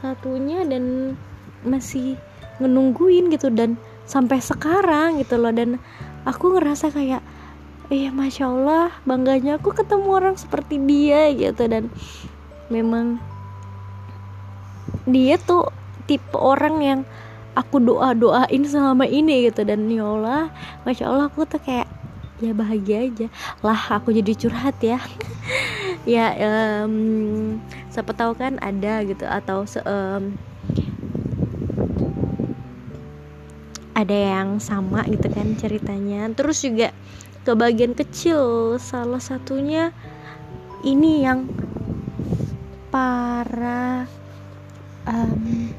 satunya 0.00 0.64
dan 0.64 1.14
masih 1.68 2.16
ngenungguin 2.58 3.28
gitu. 3.28 3.52
Dan 3.52 3.76
sampai 4.08 4.40
sekarang 4.40 5.20
gitu 5.20 5.36
loh. 5.36 5.52
Dan 5.52 5.76
aku 6.24 6.56
ngerasa 6.56 6.88
kayak 6.88 7.20
iya 7.92 8.08
masya 8.12 8.48
Allah 8.48 8.92
bangganya 9.04 9.60
aku 9.60 9.76
ketemu 9.76 10.08
orang 10.08 10.36
seperti 10.40 10.80
dia 10.80 11.28
gitu. 11.36 11.68
Dan 11.68 11.92
memang 12.72 13.20
dia 15.04 15.36
tuh 15.36 15.68
tipe 16.08 16.36
orang 16.40 16.76
yang 16.80 17.00
aku 17.52 17.84
doa 17.84 18.16
doain 18.16 18.64
selama 18.64 19.04
ini 19.04 19.52
gitu. 19.52 19.68
Dan 19.68 19.86
ya 19.92 20.08
Allah 20.08 20.48
masya 20.88 21.12
Allah 21.12 21.28
aku 21.28 21.44
tuh 21.44 21.60
kayak 21.60 21.86
ya 22.40 22.56
bahagia 22.56 23.04
aja. 23.04 23.26
Lah 23.60 24.00
aku 24.00 24.16
jadi 24.16 24.32
curhat 24.32 24.80
ya. 24.80 24.98
Ya 26.08 26.32
um, 26.40 27.60
siapa 27.92 28.16
tahu 28.16 28.32
kan 28.32 28.56
ada 28.64 29.04
gitu 29.04 29.28
atau 29.28 29.68
um, 29.84 30.40
ada 33.98 34.14
yang 34.14 34.62
sama 34.62 35.02
gitu 35.10 35.26
kan 35.34 35.58
ceritanya. 35.58 36.30
Terus 36.38 36.62
juga 36.62 36.94
ke 37.42 37.52
bagian 37.58 37.98
kecil 37.98 38.78
salah 38.78 39.18
satunya 39.18 39.90
ini 40.86 41.26
yang 41.26 41.50
para 42.94 44.06
um, 45.02 45.74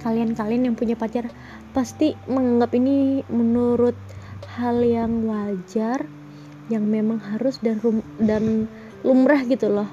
kalian-kalian 0.00 0.72
yang 0.72 0.76
punya 0.78 0.96
pacar 0.96 1.28
pasti 1.76 2.16
menganggap 2.24 2.72
ini 2.72 3.20
menurut 3.28 3.94
hal 4.56 4.80
yang 4.80 5.28
wajar 5.28 6.08
yang 6.72 6.88
memang 6.88 7.20
harus 7.20 7.60
dan 7.60 7.76
rum 7.84 8.00
dan 8.16 8.64
lumrah 9.04 9.44
gitu 9.44 9.68
loh. 9.68 9.88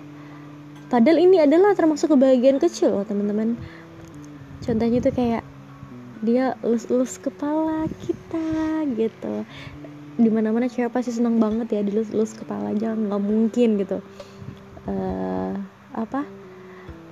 Padahal 0.87 1.21
ini 1.21 1.43
adalah 1.43 1.75
termasuk 1.75 2.15
kebahagiaan 2.15 2.57
kecil 2.57 2.95
loh 2.95 3.05
teman-teman. 3.05 3.59
Contohnya 4.63 4.99
tuh 5.03 5.13
kayak 5.13 5.43
dia 6.19 6.59
lus-lus 6.63 7.15
kepala 7.15 7.87
kita 8.03 8.83
gitu. 8.99 9.47
Di 10.19 10.27
mana-mana 10.27 10.67
cewek 10.67 10.91
pasti 10.91 11.15
seneng 11.15 11.39
banget 11.39 11.79
ya 11.79 11.81
dilus-lus 11.81 12.35
kepala 12.35 12.75
aja 12.75 12.91
nggak 12.91 13.23
mungkin 13.23 13.79
gitu. 13.79 14.03
Uh, 14.83 15.55
apa? 15.95 16.27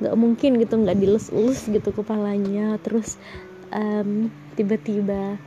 Nggak 0.04 0.16
mungkin 0.20 0.52
gitu 0.60 0.76
nggak 0.76 1.00
dilus-lus 1.00 1.72
gitu 1.72 1.90
kepalanya. 1.96 2.76
Terus 2.84 3.16
um, 3.72 4.28
tiba-tiba 4.60 5.40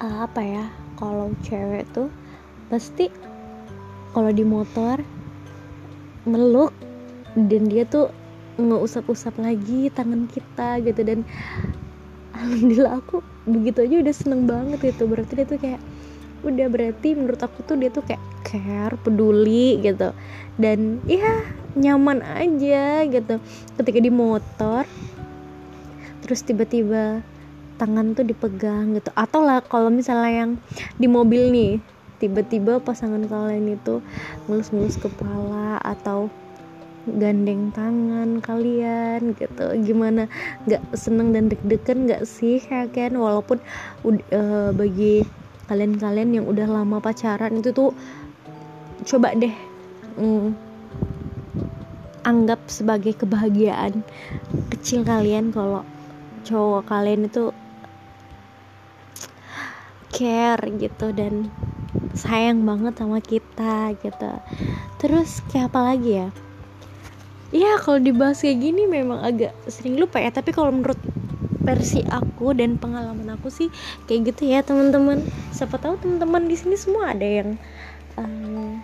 uh, 0.00 0.16
apa 0.24 0.40
ya 0.40 0.64
kalau 0.96 1.28
cewek 1.44 1.84
tuh 1.92 2.08
pasti 2.72 3.12
kalau 4.16 4.32
di 4.32 4.46
motor 4.46 5.02
meluk 6.24 6.72
dan 7.36 7.68
dia 7.68 7.84
tuh 7.84 8.08
nggak 8.56 8.80
usap-usap 8.80 9.36
lagi 9.44 9.92
tangan 9.92 10.24
kita 10.24 10.80
gitu. 10.80 11.04
Dan 11.04 11.28
alhamdulillah 12.34 12.98
aku 12.98 13.22
begitu 13.46 13.86
aja 13.86 13.96
udah 14.02 14.14
seneng 14.14 14.42
banget 14.44 14.94
itu 14.94 15.02
berarti 15.06 15.32
dia 15.38 15.46
tuh 15.46 15.60
kayak 15.60 15.80
udah 16.44 16.66
berarti 16.68 17.16
menurut 17.16 17.40
aku 17.40 17.64
tuh 17.64 17.80
dia 17.80 17.88
tuh 17.88 18.04
kayak 18.04 18.20
care 18.44 18.94
peduli 19.00 19.80
gitu. 19.80 20.12
Dan 20.60 21.00
ya 21.08 21.48
nyaman 21.74 22.20
aja 22.20 23.08
gitu. 23.08 23.40
Ketika 23.80 23.98
di 23.98 24.12
motor 24.12 24.84
terus 26.24 26.40
tiba-tiba 26.44 27.24
tangan 27.80 28.12
tuh 28.12 28.28
dipegang 28.28 28.96
gitu. 28.96 29.10
Atau 29.16 29.42
lah 29.42 29.64
kalau 29.64 29.88
misalnya 29.88 30.44
yang 30.44 30.50
di 31.00 31.08
mobil 31.08 31.48
nih 31.50 31.80
tiba-tiba 32.22 32.80
pasangan 32.80 33.24
kalian 33.26 33.74
itu 33.74 34.00
ngelus-ngelus 34.46 34.96
kepala 35.00 35.76
atau 35.82 36.30
gandeng 37.04 37.70
tangan 37.76 38.40
kalian 38.40 39.36
gitu. 39.36 39.66
Gimana? 39.84 40.28
Nggak 40.64 40.82
seneng 40.96 41.36
dan 41.36 41.52
deg-degan 41.52 42.08
nggak 42.08 42.24
sih 42.24 42.60
ya 42.64 42.88
kan? 42.88 43.12
Walaupun 43.16 43.60
uh, 44.04 44.70
bagi 44.72 45.24
kalian-kalian 45.68 46.30
yang 46.40 46.46
udah 46.48 46.68
lama 46.68 47.00
pacaran 47.00 47.56
itu 47.56 47.72
tuh 47.72 47.96
coba 49.04 49.32
deh 49.32 49.52
mm, 50.20 50.52
anggap 52.24 52.60
sebagai 52.68 53.16
kebahagiaan 53.16 54.04
kecil 54.72 55.04
kalian 55.04 55.52
kalau 55.52 55.84
cowok 56.44 56.84
kalian 56.88 57.28
itu 57.28 57.52
care 60.12 60.62
gitu 60.78 61.10
dan 61.16 61.48
sayang 62.14 62.62
banget 62.62 62.94
sama 62.94 63.18
kita 63.18 63.96
gitu. 63.98 64.32
Terus 65.02 65.42
kayak 65.50 65.74
apa 65.74 65.80
lagi 65.82 66.10
ya 66.22 66.28
ya 67.54 67.78
kalau 67.78 68.02
dibahas 68.02 68.42
kayak 68.42 68.58
gini 68.58 68.90
memang 68.90 69.22
agak 69.22 69.54
sering 69.70 69.94
lupa 69.94 70.18
ya. 70.18 70.34
Tapi 70.34 70.50
kalau 70.50 70.74
menurut 70.74 70.98
versi 71.64 72.04
aku 72.04 72.52
dan 72.52 72.76
pengalaman 72.76 73.38
aku 73.38 73.48
sih 73.48 73.70
kayak 74.10 74.34
gitu 74.34 74.50
ya 74.50 74.60
teman-teman. 74.60 75.22
Siapa 75.54 75.78
tahu 75.78 75.96
teman-teman 76.02 76.50
di 76.50 76.56
sini 76.58 76.76
semua 76.76 77.14
ada 77.14 77.24
yang 77.24 77.56
um, 78.18 78.82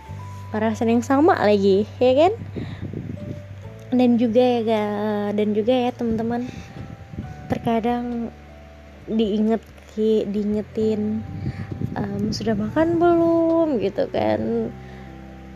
perasaan 0.55 0.97
yang 0.97 1.05
sama 1.05 1.37
lagi 1.43 1.85
ya 1.99 2.13
kan? 2.15 2.33
Dan 3.91 4.17
juga 4.23 4.63
ya 4.63 4.87
dan 5.35 5.49
juga 5.51 5.75
ya 5.75 5.91
teman-teman. 5.91 6.47
Terkadang 7.51 8.31
diinget 9.11 9.61
diingetin 10.31 11.21
um, 11.99 12.31
sudah 12.31 12.55
makan 12.55 12.97
belum 13.03 13.83
gitu 13.83 14.07
kan? 14.09 14.71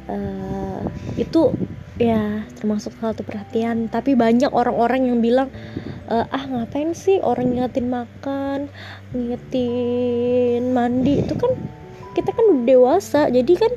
Uh, 0.04 0.84
itu 1.16 1.54
ya 1.95 2.42
termasuk 2.59 2.95
salah 2.99 3.14
satu 3.14 3.22
perhatian. 3.26 3.86
Tapi 3.90 4.18
banyak 4.18 4.51
orang-orang 4.51 5.11
yang 5.11 5.18
bilang 5.22 5.49
uh, 6.11 6.26
ah 6.28 6.45
ngapain 6.47 6.92
sih 6.97 7.22
orang 7.22 7.55
ngingetin 7.55 7.86
makan 7.90 8.61
ngingetin 9.14 10.74
mandi? 10.74 11.22
Itu 11.22 11.38
kan 11.38 11.55
kita 12.14 12.30
kan 12.30 12.45
udah 12.47 12.64
dewasa 12.66 13.20
jadi 13.30 13.53
kan 13.59 13.72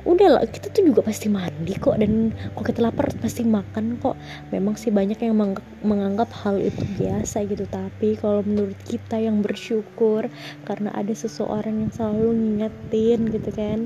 udah 0.00 0.28
lah 0.32 0.48
kita 0.48 0.72
tuh 0.72 0.80
juga 0.80 1.04
pasti 1.04 1.28
mandi 1.28 1.74
kok. 1.76 1.98
Dan 1.98 2.32
kok 2.54 2.64
kita 2.64 2.80
lapar 2.80 3.10
pasti 3.18 3.42
makan 3.44 3.98
kok. 4.00 4.16
Memang 4.54 4.78
sih 4.78 4.94
banyak 4.94 5.18
yang 5.20 5.36
menganggap 5.84 6.30
hal 6.40 6.56
itu 6.56 6.80
biasa 6.96 7.44
gitu. 7.50 7.66
Tapi 7.68 8.16
kalau 8.16 8.46
menurut 8.46 8.78
kita 8.86 9.20
yang 9.20 9.42
bersyukur 9.44 10.30
karena 10.64 10.94
ada 10.96 11.12
seseorang 11.12 11.84
yang 11.84 11.90
selalu 11.92 12.30
ngingetin 12.32 13.20
gitu 13.28 13.50
kan. 13.52 13.78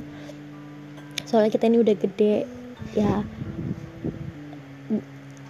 Soalnya 1.25 1.51
kita 1.51 1.67
ini 1.67 1.83
udah 1.83 1.97
gede 1.99 2.64
ya 2.93 3.25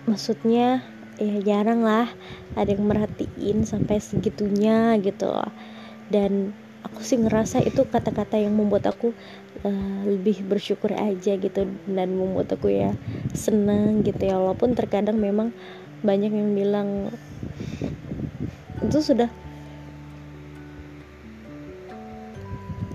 maksudnya 0.07 0.87
ya 1.18 1.37
jarang 1.43 1.82
lah 1.82 2.07
ada 2.55 2.70
yang 2.70 2.87
merhatiin 2.87 3.66
sampai 3.66 3.99
segitunya 3.99 4.95
gitu. 5.03 5.26
Loh 5.26 5.51
dan 6.12 6.53
aku 6.85 7.01
sih 7.01 7.16
ngerasa 7.16 7.64
itu 7.64 7.89
kata-kata 7.89 8.37
yang 8.37 8.53
membuat 8.53 8.93
aku 8.93 9.16
uh, 9.64 10.01
lebih 10.05 10.45
bersyukur 10.45 10.93
aja 10.93 11.35
gitu 11.35 11.66
dan 11.89 12.09
membuat 12.12 12.53
aku 12.53 12.68
ya 12.68 12.93
seneng 13.32 14.05
gitu 14.05 14.20
ya. 14.20 14.37
Walaupun 14.37 14.76
terkadang 14.76 15.16
memang 15.16 15.51
banyak 16.05 16.32
yang 16.32 16.53
bilang 16.53 16.89
itu 18.85 18.99
sudah 19.01 19.32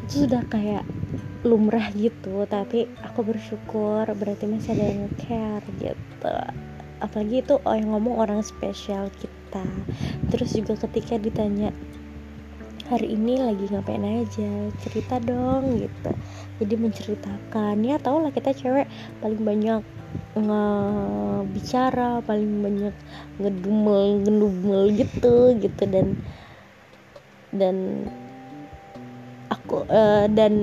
itu 0.05 0.25
sudah 0.25 0.45
kayak 0.45 0.85
lumrah 1.47 1.87
gitu 1.95 2.43
tapi 2.51 2.91
aku 2.99 3.23
bersyukur 3.23 4.03
berarti 4.03 4.43
masih 4.43 4.75
ada 4.75 4.85
yang 4.91 5.07
care 5.15 5.65
gitu. 5.79 6.35
Apalagi 6.99 7.39
itu 7.39 7.55
oh, 7.63 7.75
yang 7.75 7.95
ngomong 7.95 8.19
orang 8.19 8.41
spesial 8.43 9.07
kita. 9.15 9.63
Terus 10.35 10.51
juga 10.51 10.75
ketika 10.75 11.15
ditanya 11.15 11.71
hari 12.91 13.15
ini 13.15 13.39
lagi 13.39 13.71
ngapain 13.71 14.03
aja? 14.03 14.67
Cerita 14.83 15.15
dong 15.23 15.79
gitu. 15.79 16.11
Jadi 16.59 16.75
menceritakan 16.75 17.87
ya 17.87 17.95
tau 18.03 18.19
lah 18.19 18.35
kita 18.35 18.51
cewek 18.51 18.91
paling 19.23 19.39
banyak 19.39 19.79
ngebicara 20.35 22.19
paling 22.25 22.65
banyak 22.65 22.95
ngedumel 23.39 24.19
ngedumel 24.27 24.81
gitu 24.91 25.55
gitu. 25.55 25.83
Dan 25.87 26.19
dan 27.55 28.05
uh, 29.71 30.25
dan 30.31 30.53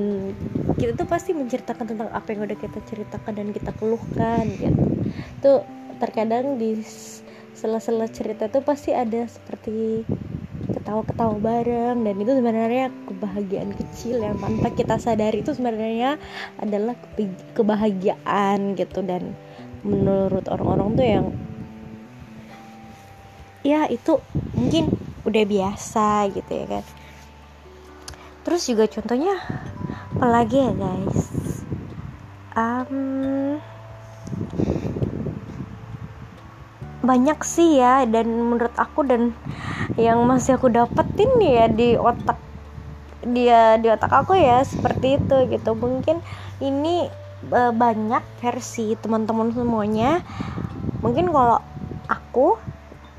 kita 0.76 0.92
tuh 0.98 1.08
pasti 1.08 1.32
menceritakan 1.32 1.86
tentang 1.88 2.08
apa 2.12 2.28
yang 2.34 2.44
udah 2.44 2.58
kita 2.58 2.78
ceritakan 2.84 3.32
dan 3.32 3.48
kita 3.54 3.70
keluhkan 3.76 4.44
gitu. 4.58 4.82
Tuh 5.40 5.62
terkadang 5.96 6.60
di 6.60 6.80
sela-sela 7.56 8.04
cerita 8.12 8.52
tuh 8.52 8.60
pasti 8.60 8.92
ada 8.92 9.24
seperti 9.24 10.04
ketawa-ketawa 10.66 11.40
bareng 11.40 12.04
dan 12.04 12.14
itu 12.20 12.32
sebenarnya 12.36 12.92
kebahagiaan 13.08 13.72
kecil 13.72 14.20
yang 14.20 14.36
tanpa 14.36 14.68
kita 14.76 15.00
sadari 15.00 15.40
itu 15.40 15.56
sebenarnya 15.56 16.20
adalah 16.60 16.98
kebahagiaan 17.56 18.76
gitu. 18.76 19.00
Dan 19.00 19.32
menurut 19.86 20.44
orang-orang 20.52 20.88
tuh 20.98 21.06
yang 21.06 21.26
ya 23.66 23.90
itu 23.90 24.22
mungkin 24.54 24.94
udah 25.26 25.42
biasa 25.42 26.30
gitu 26.30 26.52
ya 26.54 26.66
kan 26.70 26.84
terus 28.46 28.62
juga 28.70 28.86
contohnya 28.86 29.34
apalagi 30.14 30.62
ya 30.62 30.72
guys? 30.78 31.18
Um, 32.54 33.58
banyak 37.02 37.42
sih 37.42 37.82
ya 37.82 38.06
dan 38.06 38.30
menurut 38.30 38.70
aku 38.78 39.02
dan 39.02 39.34
yang 39.98 40.22
masih 40.30 40.54
aku 40.54 40.70
dapetin 40.70 41.26
ya 41.42 41.66
di 41.66 41.98
otak 41.98 42.38
dia 43.26 43.82
di 43.82 43.90
otak 43.90 44.14
aku 44.14 44.38
ya 44.38 44.62
seperti 44.62 45.18
itu 45.18 45.36
gitu. 45.50 45.74
Mungkin 45.74 46.22
ini 46.62 47.10
e, 47.50 47.60
banyak 47.74 48.22
versi 48.38 48.94
teman-teman 49.02 49.50
semuanya. 49.50 50.22
Mungkin 51.02 51.34
kalau 51.34 51.58
aku 52.06 52.54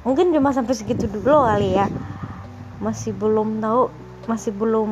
mungkin 0.08 0.32
cuma 0.32 0.56
sampai 0.56 0.72
segitu 0.72 1.12
dulu 1.12 1.44
kali 1.44 1.76
ya. 1.76 1.92
Masih 2.80 3.12
belum 3.12 3.60
tahu 3.60 4.07
masih 4.28 4.52
belum 4.52 4.92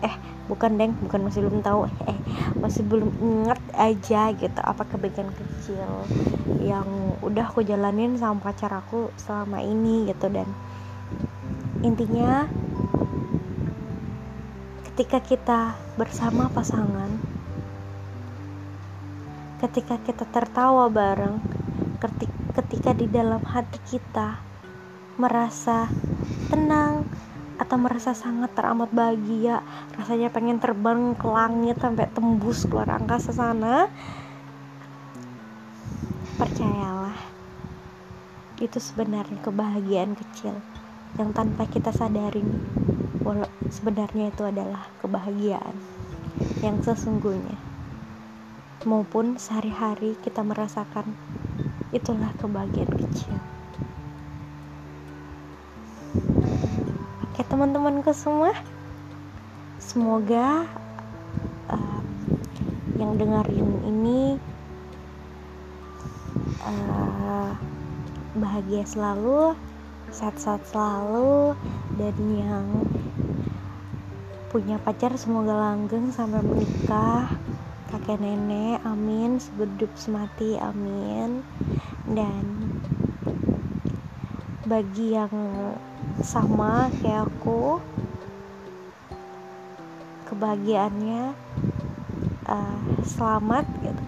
eh 0.00 0.14
bukan 0.46 0.78
deng 0.78 0.94
bukan 1.02 1.26
masih 1.26 1.42
belum 1.42 1.58
tahu 1.62 1.90
eh 2.06 2.18
masih 2.58 2.82
belum 2.86 3.10
inget 3.18 3.60
aja 3.74 4.30
gitu 4.34 4.60
apa 4.62 4.86
kebaikan 4.86 5.30
kecil 5.34 6.06
yang 6.62 6.86
udah 7.22 7.50
aku 7.50 7.66
jalanin 7.66 8.14
sama 8.14 8.38
pacar 8.38 8.70
aku 8.70 9.10
selama 9.18 9.58
ini 9.62 10.06
gitu. 10.10 10.30
Dan 10.30 10.46
intinya 11.82 12.46
ketika 14.92 15.18
kita 15.24 15.60
bersama 15.96 16.52
pasangan 16.52 17.08
ketika 19.60 19.96
kita 20.04 20.24
tertawa 20.28 20.88
bareng 20.88 21.40
ketika 22.56 22.90
di 22.96 23.06
dalam 23.08 23.40
hati 23.44 23.80
kita 23.84 24.40
merasa 25.20 25.88
tenang 26.48 27.04
atau 27.60 27.76
merasa 27.76 28.16
sangat 28.16 28.56
teramat 28.56 28.88
bahagia 28.88 29.60
rasanya 29.92 30.32
pengen 30.32 30.56
terbang 30.56 31.12
ke 31.12 31.28
langit 31.28 31.76
sampai 31.76 32.08
tembus 32.08 32.64
keluar 32.64 32.88
angkasa 32.88 33.36
sana 33.36 33.84
percayalah 36.40 37.20
itu 38.56 38.80
sebenarnya 38.80 39.44
kebahagiaan 39.44 40.16
kecil 40.16 40.64
yang 41.20 41.36
tanpa 41.36 41.68
kita 41.68 41.92
sadarin 41.92 42.48
walau 43.20 43.48
sebenarnya 43.68 44.32
itu 44.32 44.42
adalah 44.48 44.88
kebahagiaan 45.04 45.76
yang 46.64 46.80
sesungguhnya. 46.80 47.56
Maupun 48.88 49.36
sehari-hari 49.36 50.16
kita 50.24 50.40
merasakan 50.40 51.12
itulah 51.92 52.32
kebahagiaan 52.40 52.96
kecil 52.96 53.36
Oke 57.40 57.56
teman-temanku 57.56 58.12
semua. 58.12 58.52
Semoga 59.80 60.68
uh, 61.72 62.00
Yang 63.00 63.12
dengerin 63.16 63.68
ini 63.80 64.20
uh, 66.60 67.56
Bahagia 68.36 68.84
selalu 68.84 69.56
Sehat-sehat 70.12 70.68
selalu 70.68 71.56
Dan 71.96 72.16
yang 72.28 72.66
Punya 74.52 74.76
pacar 74.76 75.16
semoga 75.16 75.56
langgeng 75.56 76.12
sampai 76.12 76.44
menikah. 76.44 77.24
Kakek 77.88 78.20
nenek 78.20 78.84
amin. 78.84 79.40
Sebedup 79.40 79.88
semati 79.96 80.60
amin. 80.60 81.40
Dan 82.04 82.44
bagi 84.68 85.16
yang 85.16 85.32
sama 86.18 86.90
kayak 86.98 87.30
aku. 87.30 87.78
Kebahagiaannya 90.26 91.34
uh, 92.46 92.80
selamat 93.06 93.64
gitu. 93.82 94.02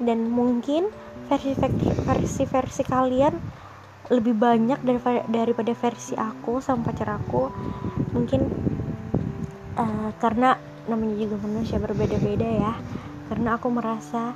Dan 0.00 0.32
mungkin 0.32 0.88
versi 1.28 1.52
versi 1.56 2.42
versi 2.48 2.82
kalian 2.82 3.34
lebih 4.10 4.34
banyak 4.34 4.82
daripada 4.82 5.22
daripada 5.30 5.72
versi 5.76 6.16
aku 6.16 6.58
sama 6.64 6.90
pacar 6.90 7.20
aku. 7.20 7.52
Mungkin 8.16 8.40
uh, 9.78 10.10
karena 10.18 10.58
namanya 10.88 11.16
juga 11.20 11.36
manusia 11.44 11.78
berbeda-beda 11.78 12.48
ya. 12.48 12.74
Karena 13.30 13.54
aku 13.54 13.70
merasa 13.70 14.34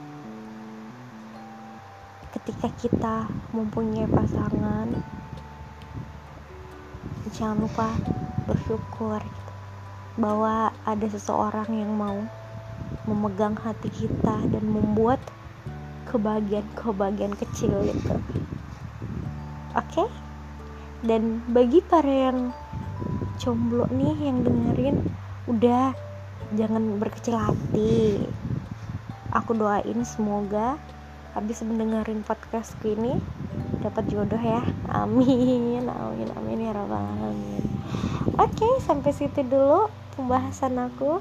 ketika 2.34 2.68
kita 2.78 3.16
mempunyai 3.54 4.06
pasangan 4.10 4.90
jangan 7.34 7.66
lupa 7.66 7.90
bersyukur 8.46 9.18
gitu, 9.18 9.52
bahwa 10.16 10.70
ada 10.86 11.06
seseorang 11.10 11.68
yang 11.74 11.92
mau 11.92 12.22
memegang 13.04 13.58
hati 13.58 13.90
kita 13.90 14.36
dan 14.48 14.64
membuat 14.64 15.18
kebahagiaan-kebahagiaan 16.08 17.34
kecil 17.34 17.74
gitu. 17.90 18.14
Oke? 19.74 20.06
Okay? 20.06 20.08
dan 21.04 21.44
bagi 21.52 21.84
para 21.84 22.08
yang 22.08 22.48
jomblo 23.36 23.84
nih 23.92 24.16
yang 24.24 24.40
dengerin 24.40 24.96
udah 25.44 25.92
jangan 26.56 26.96
berkecil 26.96 27.36
hati. 27.36 28.24
Aku 29.36 29.52
doain 29.52 30.00
semoga 30.08 30.80
habis 31.36 31.60
mendengarin 31.60 32.24
podcast 32.24 32.72
ini 32.88 33.20
dapat 33.84 34.04
jodoh 34.08 34.40
ya. 34.40 34.64
Amin 34.88 35.84
amin 35.84 36.28
amin 36.32 36.58
ya 36.64 36.72
rabbal 36.72 37.04
alamin. 37.04 37.64
Oke 38.40 38.68
sampai 38.80 39.12
situ 39.12 39.44
dulu 39.44 39.92
pembahasan 40.16 40.80
aku. 40.80 41.20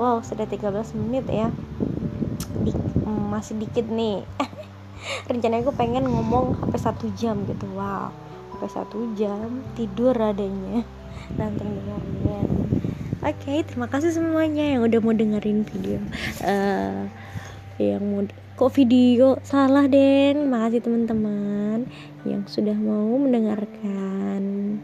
Wow 0.00 0.24
sudah 0.24 0.48
13 0.48 0.96
menit 0.96 1.28
ya. 1.28 1.52
Di, 2.64 2.72
masih 3.04 3.60
dikit 3.60 3.84
nih. 3.92 4.24
Rencananya 5.28 5.68
aku 5.68 5.76
pengen 5.76 6.08
ngomong 6.08 6.56
sampai 6.56 6.80
satu 6.80 7.06
jam 7.12 7.44
gitu. 7.44 7.68
Wow 7.76 8.10
sampai 8.56 8.68
satu 8.72 8.98
jam 9.14 9.60
tidur 9.76 10.16
adanya. 10.16 10.82
Nanti 11.38 11.62
dengerin 11.62 12.70
oke 13.20 13.36
okay, 13.36 13.60
terima 13.68 13.84
kasih 13.84 14.16
semuanya 14.16 14.64
yang 14.64 14.80
udah 14.80 15.00
mau 15.04 15.12
dengerin 15.12 15.68
video 15.68 16.00
uh, 16.40 17.04
yang 17.76 18.00
mau 18.00 18.24
kok 18.60 18.76
video 18.76 19.40
salah 19.40 19.88
Den 19.88 20.52
makasih 20.52 20.84
teman-teman 20.84 21.88
yang 22.28 22.44
sudah 22.44 22.76
mau 22.76 23.16
mendengarkan 23.16 24.76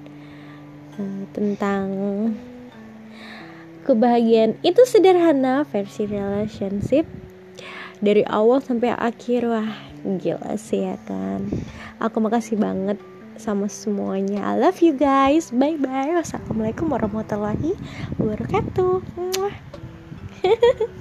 uh, 0.97 1.23
tentang 1.37 1.87
kebahagiaan. 3.85 4.57
Itu 4.65 4.89
sederhana 4.89 5.69
versi 5.69 6.09
relationship. 6.09 7.05
Dari 8.01 8.25
awal 8.25 8.65
sampai 8.65 8.97
akhir 8.97 9.45
wah 9.45 9.69
gila 10.25 10.57
sih 10.57 10.89
ya 10.89 10.97
kan? 11.05 11.45
Aku 12.01 12.25
makasih 12.25 12.57
banget 12.57 12.97
sama 13.37 13.69
semuanya. 13.69 14.41
I 14.41 14.57
love 14.57 14.81
you 14.81 14.97
guys. 14.97 15.53
Bye 15.53 15.77
bye 15.77 16.17
wassalamualaikum 16.17 16.89
warahmatullahi 16.89 17.77
wabarakatuh 18.17 19.05